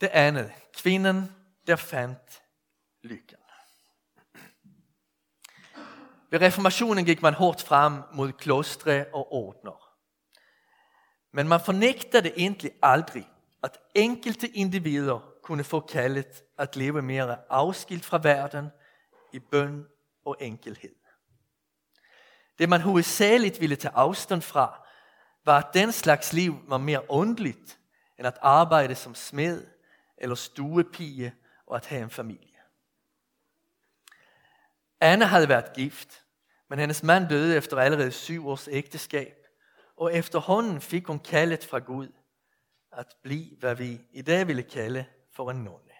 Det 0.00 0.10
ene 0.14 0.48
kvinnen 0.74 1.26
der 1.66 1.76
fant 1.76 2.42
lykken. 3.02 3.38
Ved 6.30 6.40
reformasjonen 6.40 7.04
gikk 7.04 7.20
man 7.22 7.36
hårdt 7.36 7.62
frem 7.62 8.00
mot 8.16 8.32
klostre 8.40 9.04
og 9.12 9.34
ordner. 9.36 9.81
Men 11.32 11.48
man 11.48 11.60
fornægtede 11.60 12.32
egentlig 12.36 12.70
aldri 12.82 13.26
at 13.62 13.78
enkelte 13.94 14.48
individer 14.48 15.32
kunne 15.42 15.64
få 15.64 15.80
kallet 15.80 16.42
at 16.58 16.76
leve 16.76 17.02
mer 17.02 17.36
avskilt 17.50 18.04
fra 18.04 18.20
verden 18.22 18.68
i 19.32 19.38
bønn 19.38 19.86
og 20.24 20.36
enkelhet. 20.40 20.94
Det 22.58 22.68
man 22.68 22.80
hovedsagelig 22.80 23.60
ville 23.60 23.76
ta 23.76 23.88
avstand 23.94 24.42
fra, 24.42 24.86
var 25.44 25.58
at 25.58 25.74
den 25.74 25.92
slags 25.92 26.32
liv 26.32 26.54
var 26.68 26.78
mer 26.78 27.12
åndelig 27.12 27.56
enn 28.18 28.26
at 28.26 28.38
arbeide 28.42 28.94
som 28.94 29.14
smed 29.14 29.64
eller 30.18 30.34
stuepige 30.34 31.34
og 31.66 31.76
at 31.76 31.86
ha 31.86 31.98
en 31.98 32.10
familie. 32.10 32.48
Anne 35.00 35.26
hadde 35.26 35.48
vært 35.48 35.72
gift, 35.74 36.22
men 36.70 36.78
hennes 36.78 37.02
mand 37.02 37.28
døde 37.28 37.56
efter 37.56 37.78
allerede 37.78 38.12
syv 38.12 38.48
års 38.48 38.68
ægteskab, 38.68 39.41
og 40.02 40.14
efterhånden 40.14 40.80
fikk 40.80 41.06
hun 41.06 41.18
kallet 41.18 41.64
fra 41.64 41.78
Gud 41.78 42.08
at 42.92 43.16
bli 43.22 43.56
hva 43.60 43.74
vi 43.78 43.92
i 44.12 44.22
dag 44.22 44.48
ville 44.48 44.62
kalle 44.62 45.06
for 45.30 45.50
en 45.50 45.62
nonne. 45.62 45.94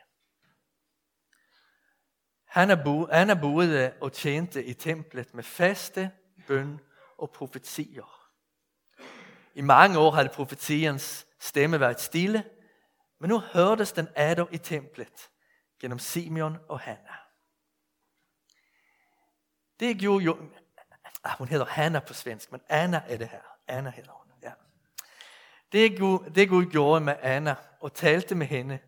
Anna 2.55 3.35
boede 3.35 3.93
og 4.01 4.13
tjente 4.13 4.65
i 4.65 4.75
templet 4.75 5.35
med 5.35 5.45
faste, 5.45 6.11
bønn 6.47 6.81
og 7.19 7.31
profetier. 7.31 8.29
I 9.55 9.61
mange 9.61 9.99
år 9.99 10.11
hadde 10.11 10.35
profetiens 10.35 11.27
stemme 11.41 11.81
vært 11.81 12.01
stille, 12.01 12.43
men 13.21 13.31
nå 13.31 13.39
hørtes 13.39 13.93
den 13.93 14.09
atter 14.17 14.51
i 14.51 14.59
templet 14.59 15.31
gjennom 15.81 15.99
Simeon 15.99 16.59
og 16.69 16.81
Hanna. 16.81 17.23
Det 19.81 19.95
gjorde 19.95 20.25
jo... 20.25 20.37
Ah, 21.25 21.39
hun 21.39 21.49
heter 21.49 21.65
Hanna 21.65 22.01
på 22.01 22.15
svensk, 22.15 22.53
men 22.53 22.61
Anna 22.69 23.05
er 23.07 23.17
det 23.17 23.29
her. 23.29 23.52
Anna 23.73 23.91
hedder 23.91 24.13
hun. 24.13 24.33
Ja. 24.43 24.53
Det, 25.73 25.99
Gud, 25.99 26.31
det 26.35 26.49
Gud 26.49 26.67
gjorde 26.73 27.01
med 27.01 27.17
Anna 27.23 27.55
og 27.81 27.95
talte 27.95 28.35
med 28.35 28.47
henne, 28.47 28.81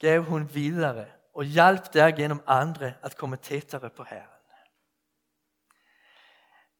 gav 0.00 0.22
hun 0.22 0.54
videre 0.54 1.06
og 1.34 1.44
hjalp 1.44 1.92
gjennom 1.92 2.42
andre 2.46 2.94
at 3.02 3.16
komme 3.16 3.36
tettere 3.36 3.90
på 3.90 4.04
Herren. 4.04 4.36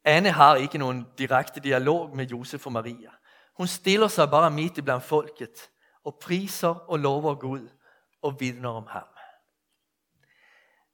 Anne 0.05 0.31
har 0.31 0.57
ikke 0.57 0.79
noen 0.81 1.05
direkte 1.19 1.61
dialog 1.61 2.17
med 2.17 2.31
Josef 2.31 2.67
og 2.67 2.73
Maria. 2.73 3.13
Hun 3.57 3.69
stiller 3.69 4.09
seg 4.09 4.31
bare 4.33 4.51
midt 4.51 4.79
iblant 4.81 5.05
folket 5.05 5.67
og 6.05 6.17
priser 6.23 6.89
og 6.89 6.99
lover 6.99 7.35
Gud 7.35 7.69
og 8.23 8.41
vidner 8.41 8.69
om 8.81 8.87
ham. 8.89 9.09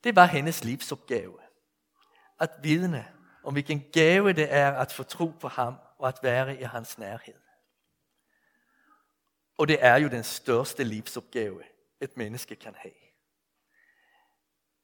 Det 0.05 0.17
var 0.17 0.27
hennes 0.27 0.65
livsoppgave 0.65 1.39
At 2.39 2.51
vidne 2.63 3.07
om 3.45 3.53
hvilken 3.53 3.85
gave 3.93 4.33
det 4.33 4.53
er 4.53 4.73
at 4.73 4.93
få 4.93 5.03
tro 5.03 5.27
på 5.41 5.49
ham 5.49 5.75
og 5.99 6.09
at 6.09 6.19
være 6.23 6.61
i 6.61 6.63
hans 6.63 6.99
nærhet. 6.99 7.43
Og 9.59 9.69
det 9.69 9.85
er 9.85 9.97
jo 9.97 10.09
den 10.09 10.25
største 10.25 10.85
livsoppgave 10.85 11.63
et 12.01 12.17
menneske 12.17 12.57
kan 12.57 12.75
ha. 12.75 12.91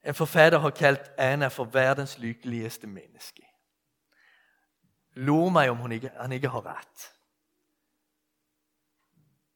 En 0.03 0.15
forfatter 0.15 0.59
har 0.59 0.69
kalt 0.69 1.11
Anna 1.17 1.47
for 1.47 1.65
verdens 1.65 2.17
lykkeligste 2.17 2.87
menneske. 2.87 3.47
Lur 5.13 5.49
meg 5.49 5.69
om 5.69 5.91
ikke, 5.91 6.11
han 6.19 6.31
ikke 6.31 6.49
har 6.49 6.65
rett. 6.65 7.09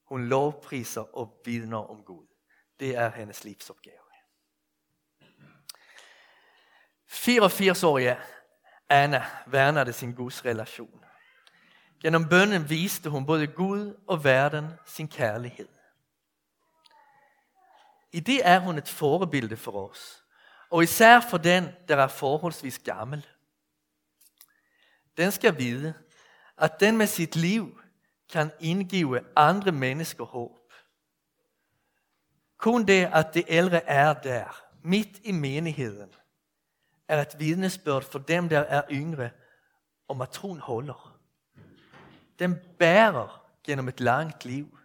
Hun 0.04 0.28
lovpriser 0.28 1.18
og 1.18 1.42
vitner 1.46 1.90
om 1.90 2.04
Gud. 2.04 2.28
Det 2.80 2.96
er 2.96 3.10
hennes 3.10 3.44
livsoppgave. 3.44 3.98
84-årige 7.08 8.18
Anna 8.90 9.26
vernet 9.46 9.96
sin 9.96 10.14
gudsrelasjon. 10.14 11.07
Gjennom 12.02 12.30
bønnen 12.30 12.70
viste 12.70 13.10
hun 13.10 13.26
både 13.26 13.48
Gud 13.48 13.96
og 14.08 14.24
verden 14.24 14.70
sin 14.86 15.08
kjærlighet. 15.08 15.70
I 18.12 18.20
det 18.20 18.42
er 18.44 18.60
hun 18.60 18.78
et 18.78 18.90
forbilde 18.90 19.58
for 19.58 19.90
oss, 19.90 20.24
og 20.70 20.84
især 20.84 21.20
for 21.30 21.38
den 21.38 21.70
der 21.88 21.98
er 21.98 22.08
forholdsvis 22.08 22.80
gammel. 22.80 23.26
Den 25.18 25.32
skal 25.32 25.58
vite 25.58 25.94
at 26.58 26.80
den 26.80 26.98
med 26.98 27.08
sitt 27.08 27.36
liv 27.36 27.82
kan 28.30 28.52
inngive 28.60 29.22
andre 29.36 29.72
mennesker 29.72 30.26
håp. 30.26 30.74
Kun 32.58 32.88
det 32.88 33.10
at 33.14 33.34
de 33.34 33.44
eldre 33.48 33.84
er 33.84 34.14
der, 34.14 34.64
midt 34.84 35.20
i 35.24 35.32
menigheten, 35.32 36.10
er 37.08 37.22
et 37.22 37.40
vitnesbyrd 37.40 38.04
for 38.04 38.20
dem 38.20 38.50
der 38.50 38.60
er 38.60 38.82
yngre, 38.92 39.30
om 40.08 40.22
at 40.22 40.30
troen 40.30 40.60
holder. 40.60 41.17
Den 42.40 42.60
bærer 42.80 43.44
gjennom 43.66 43.88
et 43.88 44.00
langt 44.00 44.46
liv. 44.46 44.78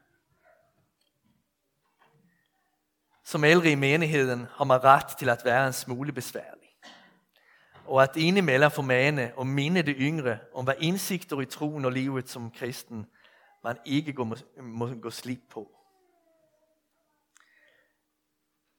Som 3.24 3.44
eldre 3.44 3.70
i 3.70 3.74
menigheten 3.74 4.46
har 4.50 4.64
man 4.64 4.84
rett 4.84 5.16
til 5.18 5.30
å 5.30 5.36
være 5.44 5.66
en 5.66 5.76
smule 5.76 6.12
besværlig. 6.12 6.68
Og 7.86 8.02
at 8.02 8.16
innimellom 8.16 8.70
formane 8.70 9.32
og 9.36 9.46
minne 9.46 9.82
det 9.82 9.96
yngre 9.98 10.38
om 10.54 10.66
hva 10.66 10.74
innsikter 10.80 11.40
i 11.40 11.48
troen 11.50 11.84
og 11.84 11.92
livet 11.92 12.30
som 12.30 12.50
kristen 12.50 13.06
man 13.62 13.78
ikke 13.84 14.24
må, 14.24 14.36
må 14.62 14.88
gå 14.94 15.10
slipp 15.10 15.48
på. 15.50 15.66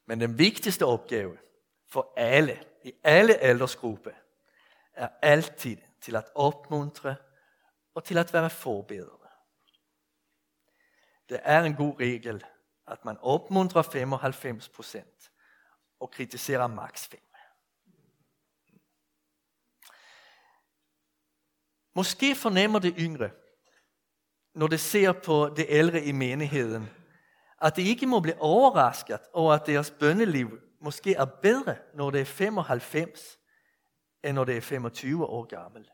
Men 0.05 0.19
den 0.19 0.37
viktigste 0.37 0.85
oppgave 0.85 1.37
for 1.87 2.13
alle, 2.17 2.57
i 2.83 2.93
alle 3.03 3.37
aldersgrupper, 3.37 4.15
er 4.93 5.09
alltid 5.21 5.77
til 6.01 6.17
å 6.19 6.23
oppmuntre 6.35 7.15
og 7.93 8.03
til 8.03 8.17
å 8.17 8.25
være 8.31 8.49
forbedrende. 8.49 9.29
Det 11.29 11.39
er 11.43 11.63
en 11.63 11.75
god 11.75 11.99
regel 11.99 12.43
at 12.87 13.05
man 13.05 13.17
oppmuntrer 13.21 13.81
95 13.81 14.69
og 15.99 16.11
kritiserer 16.11 16.67
maks 16.67 17.07
5 17.07 17.19
Måske 21.95 22.35
fornemmer 22.35 22.79
det 22.79 22.95
yngre 22.97 23.29
når 24.53 24.67
det 24.67 24.79
ser 24.79 25.11
på 25.11 25.53
det 25.57 25.65
eldre 25.79 26.03
i 26.03 26.11
menigheten, 26.11 26.89
at 27.61 27.75
de 27.75 27.81
ikke 27.81 28.07
må 28.07 28.19
bli 28.19 28.33
overrasket 28.39 29.21
over 29.33 29.53
at 29.53 29.65
deres 29.65 29.91
bønneliv 29.91 30.59
måske 30.79 31.13
er 31.13 31.25
bedre 31.25 31.75
når 31.93 32.09
det 32.11 32.21
er 32.21 32.25
95 32.25 33.37
enn 34.23 34.35
når 34.35 34.45
det 34.45 34.57
er 34.57 34.61
25 34.61 35.25
år 35.25 35.45
gammel. 35.45 35.89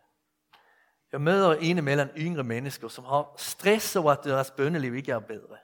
Jeg 1.11 1.21
møter 1.21 1.61
innimellom 1.61 2.09
yngre 2.17 2.43
mennesker 2.43 2.87
som 2.87 3.05
har 3.05 3.33
stress 3.37 3.95
over 3.95 4.11
at 4.11 4.23
deres 4.23 4.51
bønneliv 4.51 4.95
ikke 4.95 5.11
er 5.11 5.19
bedre. 5.19 5.57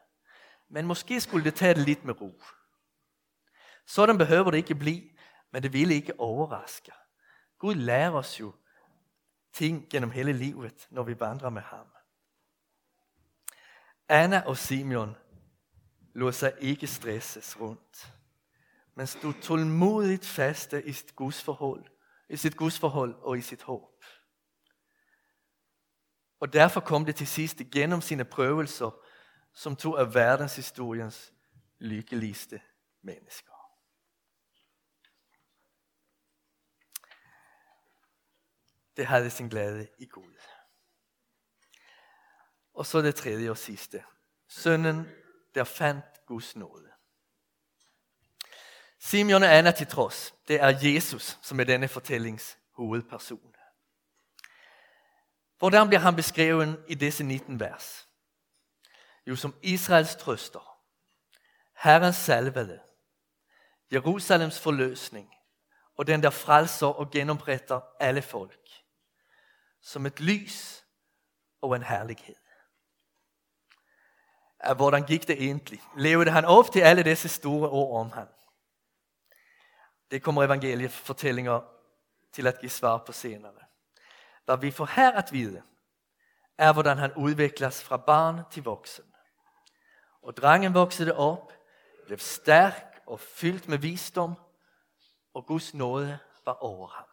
Men 0.70 0.88
måske 0.88 1.22
skulle 1.22 1.46
det 1.46 1.56
ta 1.56 1.74
det 1.74 1.86
litt 1.86 2.06
med 2.06 2.22
ro. 2.22 2.32
Sånn 3.86 4.18
behøver 4.18 4.52
det 4.52 4.64
ikke 4.66 4.80
bli, 4.82 4.96
men 5.54 5.64
det 5.64 5.74
ville 5.74 5.96
ikke 5.96 6.18
overraske. 6.20 6.92
Gud 7.60 7.76
lærer 7.76 8.18
oss 8.18 8.40
jo 8.40 8.54
ting 9.54 9.86
gjennom 9.92 10.12
hele 10.12 10.34
livet 10.34 10.88
når 10.90 11.04
vi 11.04 11.20
vandrer 11.20 11.50
med 11.50 11.62
ham. 11.62 11.88
Anna 14.10 14.44
og 14.46 14.58
Simeon 14.58 15.16
lot 16.16 16.36
seg 16.36 16.60
ikke 16.62 16.88
stresses 16.88 17.56
rundt, 17.60 18.06
men 18.96 19.08
sto 19.08 19.32
tålmodig 19.32 20.20
faste 20.24 20.82
i 20.84 20.94
sitt 20.94 21.16
gudsforhold, 21.16 21.84
og 23.22 23.38
i 23.38 23.42
sitt 23.42 23.64
håp. 23.64 23.95
Og 26.40 26.54
Derfor 26.54 26.80
kom 26.80 27.06
det 27.06 27.16
til 27.16 27.28
sist 27.28 27.58
gjennom 27.58 28.02
sine 28.02 28.26
prøvelser 28.26 28.92
som 29.54 29.76
to 29.76 29.96
av 29.96 30.14
verdenshistoriens 30.14 31.34
lykkeligste 31.80 32.62
mennesker. 33.02 33.52
Det 38.98 39.06
hadde 39.06 39.30
sin 39.30 39.50
glede 39.50 39.88
i 40.00 40.06
Gud. 40.06 40.36
Og 42.74 42.86
så 42.86 43.02
det 43.02 43.16
tredje 43.16 43.50
og 43.50 43.58
siste. 43.58 44.04
Sønnen 44.48 45.08
der 45.56 45.64
fant 45.64 46.26
Guds 46.26 46.56
nåde. 46.56 46.92
Simeon 49.00 49.44
og 49.44 49.58
Anna 49.58 49.72
til 49.72 49.88
tross, 49.88 50.34
det 50.48 50.62
er 50.62 50.80
Jesus 50.82 51.38
som 51.42 51.60
er 51.60 51.64
denne 51.64 51.88
fortellings 51.88 52.58
hovedperson. 52.72 53.55
Hvordan 55.66 55.88
blir 55.88 56.00
han 56.00 56.16
beskrevet 56.16 56.84
i 56.88 56.96
disse 56.96 57.24
19 57.24 57.60
vers? 57.60 58.08
Jo, 59.28 59.36
som 59.36 59.56
Israels 59.62 60.16
trøster, 60.16 60.78
Herrens 61.74 62.16
selvede, 62.16 62.80
Jerusalems 63.92 64.60
forløsning 64.60 65.34
og 65.98 66.08
den 66.08 66.24
der 66.24 66.30
frelser 66.30 66.88
og 66.88 67.12
gjennomretter 67.12 67.80
alle 68.00 68.22
folk. 68.22 68.70
Som 69.82 70.06
et 70.06 70.20
lys 70.20 70.84
og 71.62 71.76
en 71.76 71.84
herlighet 71.84 72.38
hvordan 74.74 75.06
gikk 75.06 75.28
det 75.28 75.44
egentlig? 75.44 75.82
Levde 75.98 76.32
han 76.32 76.46
opp 76.46 76.72
til 76.74 76.82
alle 76.82 77.04
disse 77.04 77.30
store 77.30 77.70
ord 77.70 78.00
om 78.00 78.12
ham? 78.12 78.28
Det 80.12 80.24
kommer 80.24 80.44
evangeliefortellinger 80.44 81.62
til 82.34 82.48
å 82.48 82.54
gi 82.62 82.70
svar 82.70 83.04
på 83.06 83.14
senere. 83.14 83.65
Hva 84.46 84.56
vi 84.62 84.72
får 84.72 84.92
her 84.96 85.18
å 85.18 85.24
vite, 85.32 85.64
er 86.58 86.74
hvordan 86.74 86.98
han 86.98 87.16
utvikles 87.18 87.82
fra 87.84 87.98
barn 87.98 88.44
til 88.52 88.64
voksen. 88.64 89.06
Og 90.22 90.38
drangen 90.38 90.74
vokste 90.74 91.14
opp, 91.14 91.52
ble 92.08 92.18
sterk 92.22 93.02
og 93.08 93.20
fylt 93.20 93.68
med 93.68 93.84
visdom, 93.84 94.36
og 95.34 95.46
Guds 95.46 95.74
nåde 95.74 96.18
var 96.46 96.64
over 96.64 96.88
ham. 96.88 97.10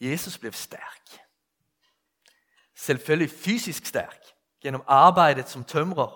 Jesus 0.00 0.38
ble 0.38 0.52
sterk. 0.52 1.20
Selvfølgelig 2.74 3.30
fysisk 3.30 3.86
sterk 3.86 4.34
gjennom 4.62 4.82
arbeidet 4.86 5.48
som 5.48 5.64
tømrer. 5.64 6.12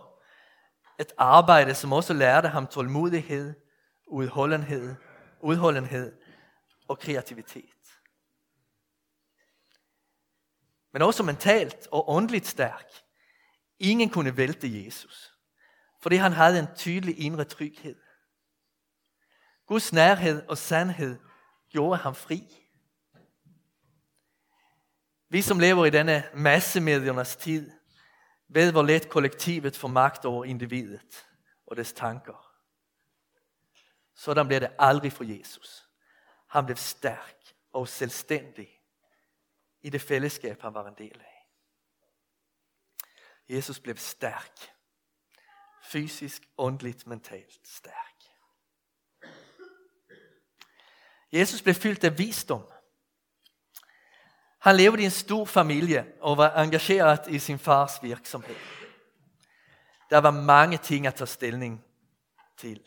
Et 0.98 1.12
arbeid 1.18 1.74
som 1.74 1.92
også 1.92 2.12
lærte 2.12 2.48
ham 2.48 2.66
tålmodighet, 2.66 3.54
utholdenhet, 4.06 4.96
utholdenhet 5.42 6.14
og 6.88 6.98
kreativitet. 6.98 7.77
Men 10.92 11.02
også 11.02 11.22
mentalt 11.22 11.88
og 11.90 12.10
åndelig 12.10 12.46
sterk. 12.46 12.92
Ingen 13.78 14.10
kunne 14.10 14.36
velte 14.36 14.84
Jesus, 14.84 15.34
fordi 16.02 16.16
han 16.16 16.32
hadde 16.32 16.58
en 16.58 16.74
tydelig 16.76 17.20
indre 17.20 17.44
trygghet. 17.44 17.98
Guds 19.66 19.92
nærhet 19.92 20.46
og 20.48 20.58
sannhet 20.58 21.20
gjorde 21.68 21.96
ham 21.96 22.14
fri. 22.14 22.68
Vi 25.28 25.42
som 25.42 25.58
lever 25.58 25.86
i 25.86 25.90
denne 25.90 26.24
massemedienes 26.34 27.36
tid, 27.36 27.70
ved 28.48 28.72
hvor 28.72 28.82
lett 28.82 29.08
kollektivet 29.08 29.76
får 29.76 29.88
makt 29.88 30.24
over 30.24 30.44
individet 30.44 31.26
og 31.66 31.76
dets 31.76 31.92
tanker. 31.92 32.54
Sådan 34.14 34.48
ble 34.48 34.60
det 34.60 34.70
aldri 34.78 35.10
for 35.10 35.24
Jesus. 35.24 35.88
Han 36.48 36.66
ble 36.66 36.76
sterk 36.76 37.54
og 37.72 37.88
selvstendig 37.88 38.77
i 39.82 39.90
det 39.90 40.00
fellesskap 40.00 40.62
han 40.62 40.74
var 40.74 40.88
en 40.88 40.98
del 40.98 41.16
av. 41.20 41.34
Jesus 43.48 43.80
ble 43.80 43.96
sterk. 43.96 44.66
Fysisk, 45.88 46.42
åndelig, 46.58 47.06
mentalt 47.06 47.60
sterk. 47.64 48.26
Jesus 51.32 51.62
ble 51.62 51.74
fylt 51.74 52.04
av 52.04 52.18
visdom. 52.18 52.64
Han 54.58 54.76
levde 54.76 55.02
i 55.02 55.04
en 55.04 55.10
stor 55.10 55.44
familie 55.46 56.04
og 56.20 56.36
var 56.36 56.56
engasjert 56.60 57.28
i 57.28 57.38
sin 57.38 57.58
fars 57.58 58.02
virksomhet. 58.02 58.56
Det 60.10 60.22
var 60.22 60.30
mange 60.30 60.78
ting 60.78 61.06
å 61.08 61.12
ta 61.12 61.26
stilling 61.26 61.78
til. 62.56 62.80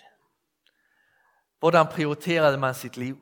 Hvordan 1.61 1.87
prioriterte 1.87 2.57
man 2.57 2.75
sitt 2.75 2.97
liv? 2.97 3.15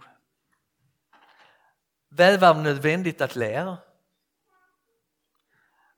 Hva 2.09 2.33
var 2.41 2.57
nødvendig 2.57 3.15
å 3.21 3.27
lære? 3.35 3.77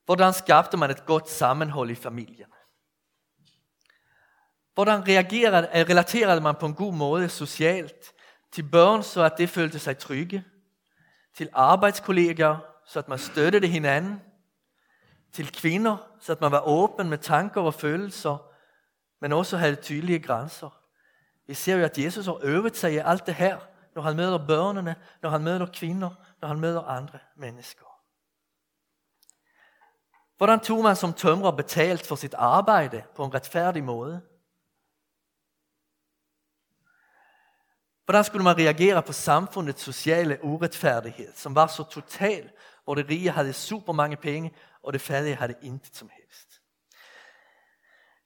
Hvordan 0.06 0.34
skapte 0.34 0.78
man 0.78 0.92
et 0.92 1.06
godt 1.06 1.30
sammenhold 1.30 1.90
i 1.90 1.96
familien? 1.96 2.50
Hvordan 4.74 5.02
eh, 5.02 5.88
relaterede 5.90 6.42
man 6.42 6.56
på 6.56 6.66
en 6.66 6.74
god 6.74 6.94
måte 6.94 7.30
sosialt 7.30 8.14
til 8.52 8.64
børn, 8.64 9.04
så 9.04 9.24
at 9.24 9.38
det 9.38 9.50
følte 9.50 9.80
seg 9.80 9.98
trygge? 9.98 10.44
Til 11.36 11.50
arbeidskollegaer, 11.54 12.58
så 12.86 13.00
at 13.00 13.08
man 13.08 13.20
støttet 13.20 13.70
hinanden? 13.70 14.22
Til 15.34 15.52
kvinner, 15.52 15.98
så 16.20 16.32
at 16.32 16.42
man 16.42 16.52
var 16.52 16.68
åpen 16.68 17.10
med 17.10 17.18
tanker 17.18 17.62
og 17.62 17.74
følelser, 17.74 18.38
men 19.22 19.32
også 19.32 19.58
hadde 19.58 19.76
tydelige 19.76 20.20
grenser? 20.20 20.70
Vi 21.48 21.54
ser 21.54 21.78
jo, 21.78 21.86
at 21.86 21.98
Jesus 21.98 22.26
har 22.26 22.40
øvet 22.44 22.78
seg 22.78 22.94
i 22.94 22.98
alt 22.98 23.26
det 23.26 23.36
her, 23.36 23.58
når 23.96 24.02
han 24.02 24.16
møter 24.16 24.48
børnene, 24.48 24.96
når 25.22 25.30
han 25.30 25.44
møter 25.44 25.66
kvinner, 25.66 26.10
når 26.42 26.48
han 26.48 26.60
møter 26.60 26.82
andre 26.82 27.20
mennesker. 27.36 27.86
Hvordan 30.38 30.60
tog 30.60 30.84
man 30.84 30.96
som 30.96 31.14
tømrer 31.14 31.52
betalt 31.52 32.08
for 32.08 32.16
sitt 32.16 32.34
arbejde 32.34 33.04
på 33.16 33.26
en 33.26 33.34
rettferdig 33.34 33.84
måte? 33.84 34.22
Hvordan 38.06 38.24
skulle 38.24 38.44
man 38.44 38.58
reagere 38.58 39.04
på 39.04 39.14
samfunnets 39.14 39.84
sosiale 39.84 40.40
urettferdighet, 40.44 41.38
som 41.40 41.56
var 41.56 41.68
så 41.68 41.84
total, 41.84 42.50
hvor 42.84 42.96
det 42.96 43.10
rige 43.10 43.32
hadde 43.32 43.54
super 43.54 43.94
mange 43.94 44.18
penge, 44.18 44.54
og 44.84 44.94
det 44.94 45.02
fattige 45.02 45.36
hadde 45.36 45.56
intet 45.62 45.96
som 45.96 46.10
helst? 46.10 46.62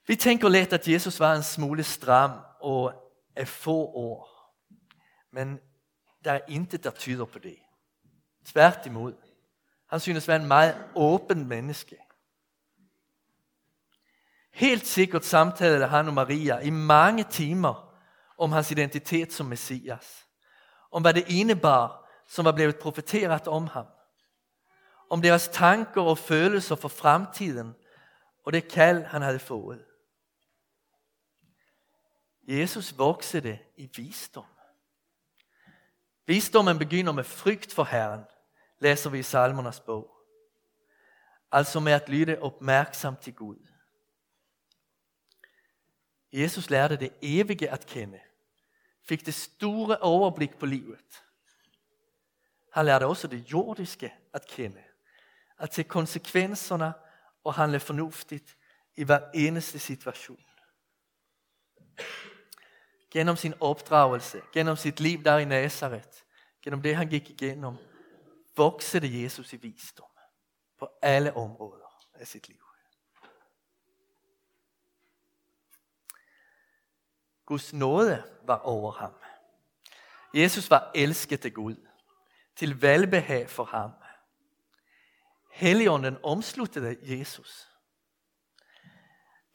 Vi 0.06 0.16
tænker 0.16 0.48
lett 0.48 0.72
at 0.72 0.88
Jesus 0.88 1.20
var 1.20 1.34
en 1.34 1.42
smule 1.42 1.84
stram 1.84 2.30
og 2.60 2.92
er 3.36 3.44
få 3.44 3.76
år. 3.86 4.35
Men 5.36 5.60
det 6.24 6.32
er 6.32 6.40
intet, 6.48 6.84
der 6.84 6.90
tyder 6.90 7.24
på 7.24 7.38
det. 7.38 7.58
Tvert 8.44 8.86
imot. 8.86 9.14
Han 9.86 10.00
synes 10.00 10.28
være 10.28 10.40
en 10.40 10.48
meget 10.48 10.84
åpen 10.94 11.48
menneske. 11.48 11.96
Helt 14.50 14.86
sikkert 14.86 15.24
samtalede 15.24 15.86
han 15.86 16.08
og 16.08 16.14
Maria 16.14 16.58
i 16.58 16.70
mange 16.70 17.24
timer 17.24 17.98
om 18.38 18.52
hans 18.52 18.70
identitet 18.70 19.32
som 19.32 19.46
Messias. 19.46 20.26
Om 20.90 21.02
hva 21.02 21.12
det 21.12 21.28
innebar, 21.28 22.08
som 22.28 22.44
var 22.44 22.52
blevet 22.52 22.78
profeteret 22.78 23.48
om 23.48 23.66
ham. 23.66 23.86
Om 25.10 25.22
deres 25.22 25.48
tanker 25.48 26.02
og 26.02 26.18
følelser 26.18 26.76
for 26.76 26.88
fremtiden 26.88 27.74
og 28.44 28.52
det 28.52 28.68
kald, 28.68 29.04
han 29.04 29.22
hadde 29.22 29.38
fået. 29.38 29.84
Jesus 32.48 32.98
voksede 32.98 33.58
i 33.76 33.90
visdom. 33.96 34.55
Visdommen 36.26 36.78
begynner 36.78 37.12
med 37.12 37.24
frykt 37.24 37.74
for 37.74 37.84
Herren, 37.84 38.24
læser 38.78 39.10
vi 39.10 39.18
i 39.18 39.22
Salmenes 39.22 39.80
bog. 39.80 40.10
Altså 41.52 41.80
med 41.80 41.92
at 41.92 42.08
lyde 42.08 42.38
opmærksomt 42.42 43.20
til 43.20 43.34
Gud. 43.34 43.66
Jesus 46.32 46.70
lærte 46.70 46.96
det 46.96 47.12
evige 47.22 47.70
at 47.70 47.86
kjenne, 47.86 48.20
fikk 49.02 49.26
det 49.26 49.34
store 49.34 49.98
overblikk 49.98 50.58
på 50.58 50.66
livet. 50.66 51.22
Han 52.72 52.86
lærte 52.86 53.06
også 53.06 53.28
det 53.28 53.52
jordiske 53.52 54.14
at 54.32 54.46
kjenne, 54.46 54.84
at 55.58 55.74
se 55.74 55.82
konsekvensene 55.82 56.92
og 57.44 57.54
handle 57.54 57.80
fornuftig 57.80 58.40
i 58.96 59.04
hver 59.04 59.30
eneste 59.34 59.78
situation. 59.78 60.44
Gennem 63.10 63.36
sin 63.36 63.54
oppdragelse, 63.60 64.42
gjennom 64.54 64.76
sitt 64.76 65.00
liv 65.00 65.24
der 65.24 65.38
i 65.38 65.44
Nazaret, 65.44 66.24
gjennom 66.64 66.82
det 66.82 66.96
han 66.96 67.08
gik 67.08 67.42
vokser 68.56 69.00
det 69.00 69.22
Jesus 69.22 69.52
i 69.52 69.56
visdom 69.56 70.10
på 70.78 70.88
alle 71.02 71.36
områder 71.36 71.86
av 72.20 72.24
sitt 72.24 72.48
liv. 72.48 72.60
Guds 77.46 77.72
nåde 77.72 78.22
var 78.42 78.58
over 78.64 78.92
ham. 78.92 79.12
Jesus 80.34 80.70
var 80.70 80.90
elsket 80.94 81.40
til 81.40 81.54
Gud, 81.54 81.76
til 82.56 82.82
velbehag 82.82 83.50
for 83.50 83.64
ham. 83.64 83.90
Helligånden 85.50 86.18
omsluttet 86.22 86.98
Jesus. 87.02 87.68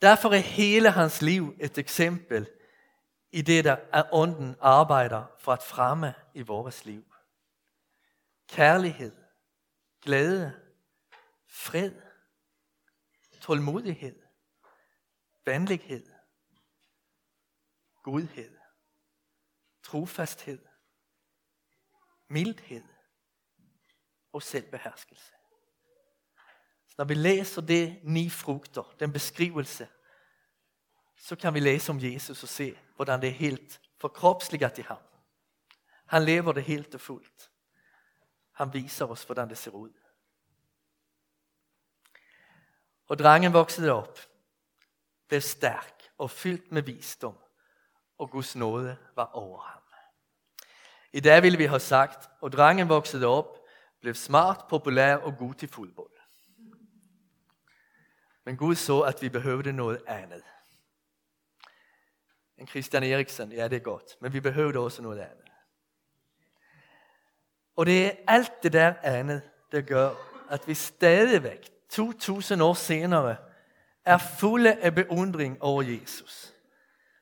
Derfor 0.02 0.28
er 0.28 0.36
hele 0.36 0.90
hans 0.90 1.22
liv 1.22 1.54
et 1.60 1.78
eksempel 1.78 2.48
i 3.32 3.42
det, 3.42 3.64
der 3.64 3.76
er 3.92 4.04
ånden 4.12 4.56
arbeider 4.60 5.26
for 5.38 5.52
at 5.52 5.62
fremme 5.62 6.14
i 6.34 6.42
vores 6.42 6.84
liv. 6.84 7.14
Kærlighed, 8.48 9.16
glæde, 10.00 10.60
fred, 11.48 11.92
tålmodighed, 13.40 14.22
venlighed, 15.44 16.06
godhed, 18.02 18.58
trofasthed, 19.82 20.66
mildhed 22.28 22.84
og 24.32 24.42
selvbeherskelse. 24.42 25.32
Så 26.88 26.94
når 26.98 27.04
vi 27.04 27.14
leser 27.14 27.62
det 27.62 28.00
ni 28.02 28.30
frugter, 28.30 28.96
den 29.00 29.12
beskrivelse, 29.12 29.88
så 31.22 31.36
kan 31.36 31.54
vi 31.54 31.60
læse 31.60 31.92
om 31.92 31.98
Jesus 32.02 32.42
og 32.42 32.48
se, 32.48 32.78
hvordan 32.96 33.20
det 33.20 33.28
er 33.28 33.32
helt 33.32 33.80
forkroppsliget 34.00 34.78
i 34.78 34.82
ham. 34.82 34.98
Han 36.06 36.22
lever 36.22 36.52
det 36.52 36.62
helt 36.62 36.94
og 36.94 37.00
fullt. 37.00 37.50
Han 38.52 38.74
viser 38.74 39.06
oss 39.06 39.24
hvordan 39.24 39.48
det 39.48 39.58
ser 39.58 39.70
ut. 39.70 39.96
Og 43.06 43.18
drangen 43.18 43.52
voksede 43.52 43.92
opp, 43.92 44.18
blev 45.28 45.40
sterk 45.40 46.02
og 46.18 46.30
fylt 46.30 46.72
med 46.72 46.82
visdom, 46.82 47.38
og 48.18 48.30
Guds 48.30 48.56
nåde 48.56 48.96
var 49.16 49.30
over 49.32 49.60
ham. 49.60 49.82
I 51.12 51.20
dag 51.20 51.42
ville 51.42 51.58
vi 51.58 51.66
ha 51.66 51.78
sagt, 51.78 52.30
og 52.40 52.52
drangen 52.52 52.88
voksede 52.88 53.26
opp, 53.26 53.58
blev 54.00 54.14
smart, 54.14 54.64
populær 54.68 55.16
og 55.16 55.36
god 55.38 55.54
til 55.54 55.68
fodbold. 55.68 56.18
Men 58.44 58.56
Gud 58.56 58.74
så, 58.74 59.00
at 59.00 59.22
vi 59.22 59.28
behøvde 59.28 59.72
noe 59.72 60.08
andet. 60.08 60.42
En 62.62 62.68
Christian 62.68 63.02
Eriksen, 63.02 63.52
ja 63.52 63.68
det 63.68 63.76
er 63.76 63.82
godt, 63.82 64.16
men 64.20 64.32
vi 64.32 64.40
behøvde 64.40 64.78
også 64.78 65.02
noe 65.02 65.16
annet. 65.18 65.48
Og 67.76 67.86
det 67.86 68.06
er 68.06 68.12
alt 68.28 68.62
det 68.62 68.72
der 68.72 68.94
annet 69.02 69.42
det 69.72 69.86
gjør 69.86 70.14
at 70.50 70.68
vi 70.68 70.74
stadigvæk, 70.74 71.70
2000 71.88 72.62
år 72.62 72.74
senere, 72.74 73.36
er 74.04 74.18
fulle 74.38 74.76
av 74.84 74.92
beundring 74.92 75.62
over 75.62 75.82
Jesus. 75.82 76.54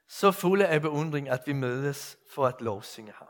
Så 0.08 0.32
fulle 0.32 0.68
av 0.68 0.80
beundring, 0.80 1.28
at 1.28 1.46
vi 1.46 1.52
møtes 1.52 2.18
for 2.34 2.46
at 2.46 2.60
lovsynge 2.60 3.12
ham. 3.12 3.26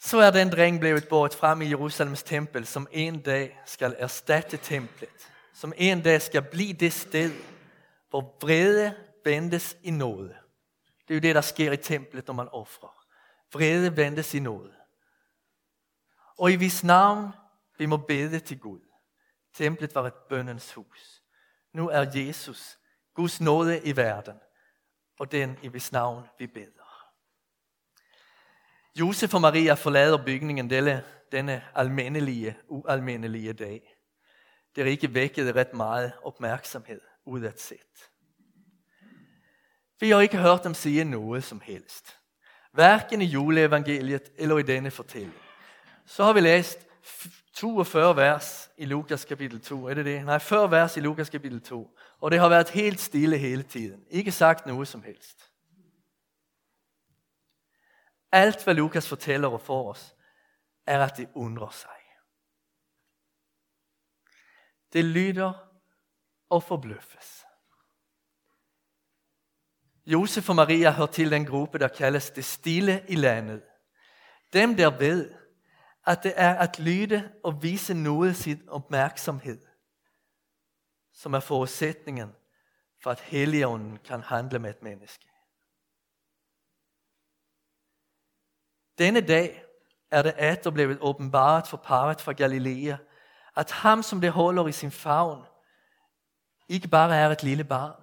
Så 0.00 0.18
er 0.18 0.30
den 0.30 0.50
dreng 0.50 0.80
blevet 0.80 1.08
båret 1.08 1.34
frem 1.34 1.62
i 1.62 1.70
Jerusalems 1.70 2.22
tempel, 2.22 2.66
som 2.66 2.88
en 2.92 3.20
dag 3.20 3.60
skal 3.66 3.94
erstatte 3.98 4.56
templet. 4.56 5.31
Som 5.62 5.72
en 5.76 6.02
dag 6.02 6.22
skal 6.22 6.42
bli 6.42 6.72
det 6.72 6.92
sted, 6.92 7.32
hvor 8.10 8.38
vrede 8.40 8.94
vendes 9.24 9.76
i 9.82 9.90
nåde. 9.90 10.34
Det 11.08 11.10
er 11.10 11.14
jo 11.14 11.20
det, 11.20 11.34
der 11.34 11.40
sker 11.40 11.72
i 11.72 11.76
templet, 11.76 12.26
når 12.26 12.34
man 12.34 12.48
offrer. 12.48 13.06
Vrede 13.52 13.96
vendes 13.96 14.34
i 14.34 14.38
nåde. 14.38 14.72
Og 16.38 16.52
i 16.52 16.56
viss 16.56 16.84
navn, 16.84 17.30
vi 17.78 17.86
må 17.86 17.96
bede 17.96 18.40
til 18.40 18.60
Gud. 18.60 18.80
Templet 19.54 19.94
var 19.94 20.06
et 20.06 20.14
bønnens 20.28 20.72
hus. 20.72 21.22
Nu 21.72 21.88
er 21.88 22.10
Jesus, 22.14 22.78
Guds 23.14 23.40
nåde 23.40 23.86
i 23.86 23.96
verden, 23.96 24.40
og 25.18 25.32
den 25.32 25.58
i 25.62 25.68
viss 25.68 25.92
navn 25.92 26.26
vi 26.38 26.46
beder. 26.46 27.08
Josef 28.98 29.34
og 29.34 29.40
Maria 29.40 29.74
forlader 29.74 30.24
bygningen 30.24 30.70
denne, 30.70 31.04
denne 31.32 31.64
almindelige, 31.74 32.56
ualmindelige 32.68 33.52
dag. 33.52 33.91
Det 34.76 34.86
ikke 34.86 35.14
vækkede 35.14 35.52
ret 35.52 35.74
meget 35.74 36.12
opmærksomhed 36.22 37.00
udadset. 37.24 38.10
Vi 40.00 40.10
har 40.10 40.20
ikke 40.20 40.38
hørt 40.38 40.64
dem 40.64 40.74
sige 40.74 41.04
noe 41.04 41.40
som 41.40 41.60
helst. 41.60 42.16
Hverken 42.72 43.22
i 43.22 43.24
juleevangeliet 43.24 44.32
eller 44.36 44.58
i 44.58 44.62
denne 44.62 44.90
fortellingen. 44.90 45.38
Så 46.06 46.24
har 46.24 46.32
vi 46.32 46.40
læst 46.40 46.86
42 47.54 48.16
vers 48.16 48.70
i 48.76 48.84
Lukas 48.84 49.24
kapittel 49.24 49.60
2. 49.60 49.88
Er 49.88 49.94
det 49.94 50.04
det? 50.04 50.24
Nei, 50.24 50.38
40 50.38 50.70
vers 50.70 50.96
i 50.96 51.00
Lukas 51.00 51.30
kapittel 51.30 51.60
2. 51.60 51.98
Og 52.20 52.30
det 52.30 52.40
har 52.40 52.48
vært 52.48 52.70
helt 52.70 53.00
stille 53.00 53.38
hele 53.38 53.62
tiden. 53.62 54.04
Ikke 54.10 54.32
sagt 54.32 54.66
noe 54.66 54.86
som 54.86 55.02
helst. 55.02 55.48
Alt 58.32 58.64
hva 58.64 58.72
Lukas 58.72 59.08
forteller 59.08 59.48
og 59.48 59.60
får 59.60 59.90
oss, 59.90 60.14
er 60.86 61.04
at 61.04 61.16
det 61.16 61.28
undrer 61.34 61.70
sig. 61.70 62.01
Det 64.92 65.04
lyder 65.04 65.52
og 66.50 66.62
forbløffes. 66.62 67.44
Josef 70.06 70.48
og 70.48 70.56
Maria 70.56 70.90
hører 70.90 71.06
til 71.06 71.30
den 71.30 71.46
gruppe, 71.46 71.78
der 71.78 71.88
kalles 71.88 72.30
det 72.30 72.44
stille 72.44 73.04
i 73.08 73.14
landet. 73.14 73.62
Dem 74.52 74.76
der 74.76 74.98
ved, 74.98 75.34
at 76.06 76.22
det 76.22 76.32
er 76.36 76.54
at 76.54 76.78
lyde 76.78 77.32
og 77.44 77.62
vise 77.62 77.94
noe 77.94 78.34
sin 78.34 78.68
oppmerksomhet 78.68 79.72
som 81.12 81.34
er 81.34 81.40
forutsetningen 81.40 82.32
for 83.02 83.10
at 83.10 83.20
Helligånden 83.20 83.98
kan 84.04 84.22
handle 84.22 84.58
med 84.58 84.70
et 84.70 84.82
menneske. 84.82 85.28
Denne 88.98 89.20
dag 89.20 89.64
er 90.10 90.22
det 90.22 90.34
etter 90.38 90.70
blevet 90.70 90.98
åpenbart 91.00 91.68
for 91.68 91.76
paret 91.76 92.20
fra 92.20 92.32
Galilea 92.32 92.96
at 93.56 93.70
ham 93.70 94.02
som 94.02 94.20
det 94.20 94.32
holder 94.32 94.66
i 94.66 94.72
sin 94.72 94.90
favn, 94.90 95.44
ikke 96.68 96.88
bare 96.88 97.16
er 97.16 97.28
et 97.28 97.42
lille 97.42 97.64
barn. 97.64 98.02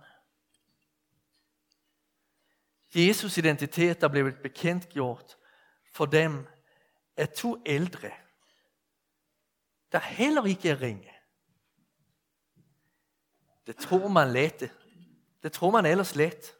Jesus' 2.95 3.37
identitet 3.37 4.03
er 4.03 4.07
blevet 4.07 4.35
bekendtgjort 4.43 5.37
for 5.91 6.05
dem 6.05 6.47
er 7.17 7.25
to 7.25 7.61
eldre, 7.65 8.11
der 9.91 9.99
heller 9.99 10.45
ikke 10.45 10.69
er 10.69 10.81
ringe. 10.81 11.13
Det 13.67 13.77
tror 13.77 14.07
man 14.07 14.31
lett. 14.31 14.63
Det 15.43 15.51
tror 15.53 15.71
man 15.71 15.85
ellers 15.85 16.15
lett. 16.15 16.55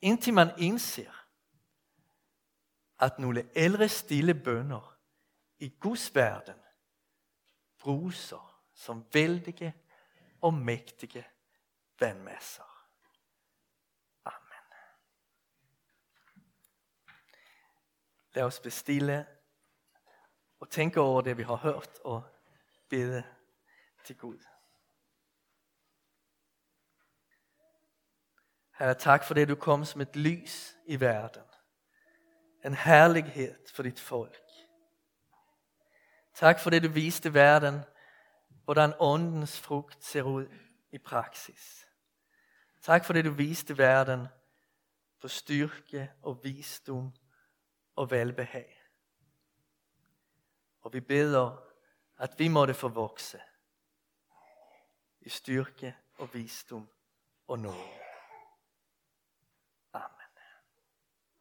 Inntil 0.00 0.34
man 0.34 0.50
innser 0.58 1.26
at 2.98 3.18
noen 3.18 3.42
eldre 3.54 3.88
stille 3.88 4.34
bønner 4.34 4.84
i 5.58 5.68
Guds 5.80 6.14
verden 6.14 6.61
bruser 7.82 8.62
som 8.74 9.04
veldige 9.12 9.74
og 10.40 10.54
mektige 10.54 11.24
vennmesser. 11.98 12.86
Amen. 14.24 14.64
La 18.34 18.46
oss 18.46 18.60
bestille 18.60 19.26
og 20.62 20.70
tenke 20.70 21.00
over 21.00 21.20
det 21.20 21.36
vi 21.38 21.42
har 21.42 21.56
hørt, 21.56 21.98
og 22.04 22.22
bede 22.88 23.24
til 24.04 24.16
Gud. 24.16 24.38
Herre, 28.78 28.94
takk 28.94 29.24
for 29.24 29.34
det 29.34 29.48
du 29.48 29.54
kom 29.54 29.84
som 29.84 30.00
et 30.00 30.16
lys 30.16 30.76
i 30.86 31.00
verden. 31.00 31.42
En 32.64 32.74
herlighet 32.74 33.70
for 33.74 33.82
ditt 33.82 34.00
folk. 34.00 34.41
Takk 36.34 36.58
for 36.58 36.70
det 36.70 36.82
du 36.82 36.88
viste 36.88 37.34
verden 37.34 37.80
hvordan 38.64 38.94
åndens 38.98 39.60
frukt 39.60 40.04
ser 40.04 40.22
ut 40.22 40.48
i 40.92 40.98
praksis. 40.98 41.86
Takk 42.82 43.04
for 43.04 43.12
det 43.12 43.24
du 43.24 43.30
viste 43.30 43.78
verden 43.78 44.26
på 45.20 45.28
styrke 45.28 46.10
og 46.22 46.44
visdom 46.44 47.12
og 47.96 48.10
velbehag. 48.10 48.82
Og 50.80 50.92
vi 50.92 51.00
beder 51.00 51.56
at 52.18 52.38
vi 52.38 52.48
måtte 52.48 52.74
få 52.74 52.88
vokse 52.88 53.40
i 55.20 55.28
styrke 55.28 55.94
og 56.18 56.34
visdom 56.34 56.88
og 57.46 57.58
nåde. 57.58 58.01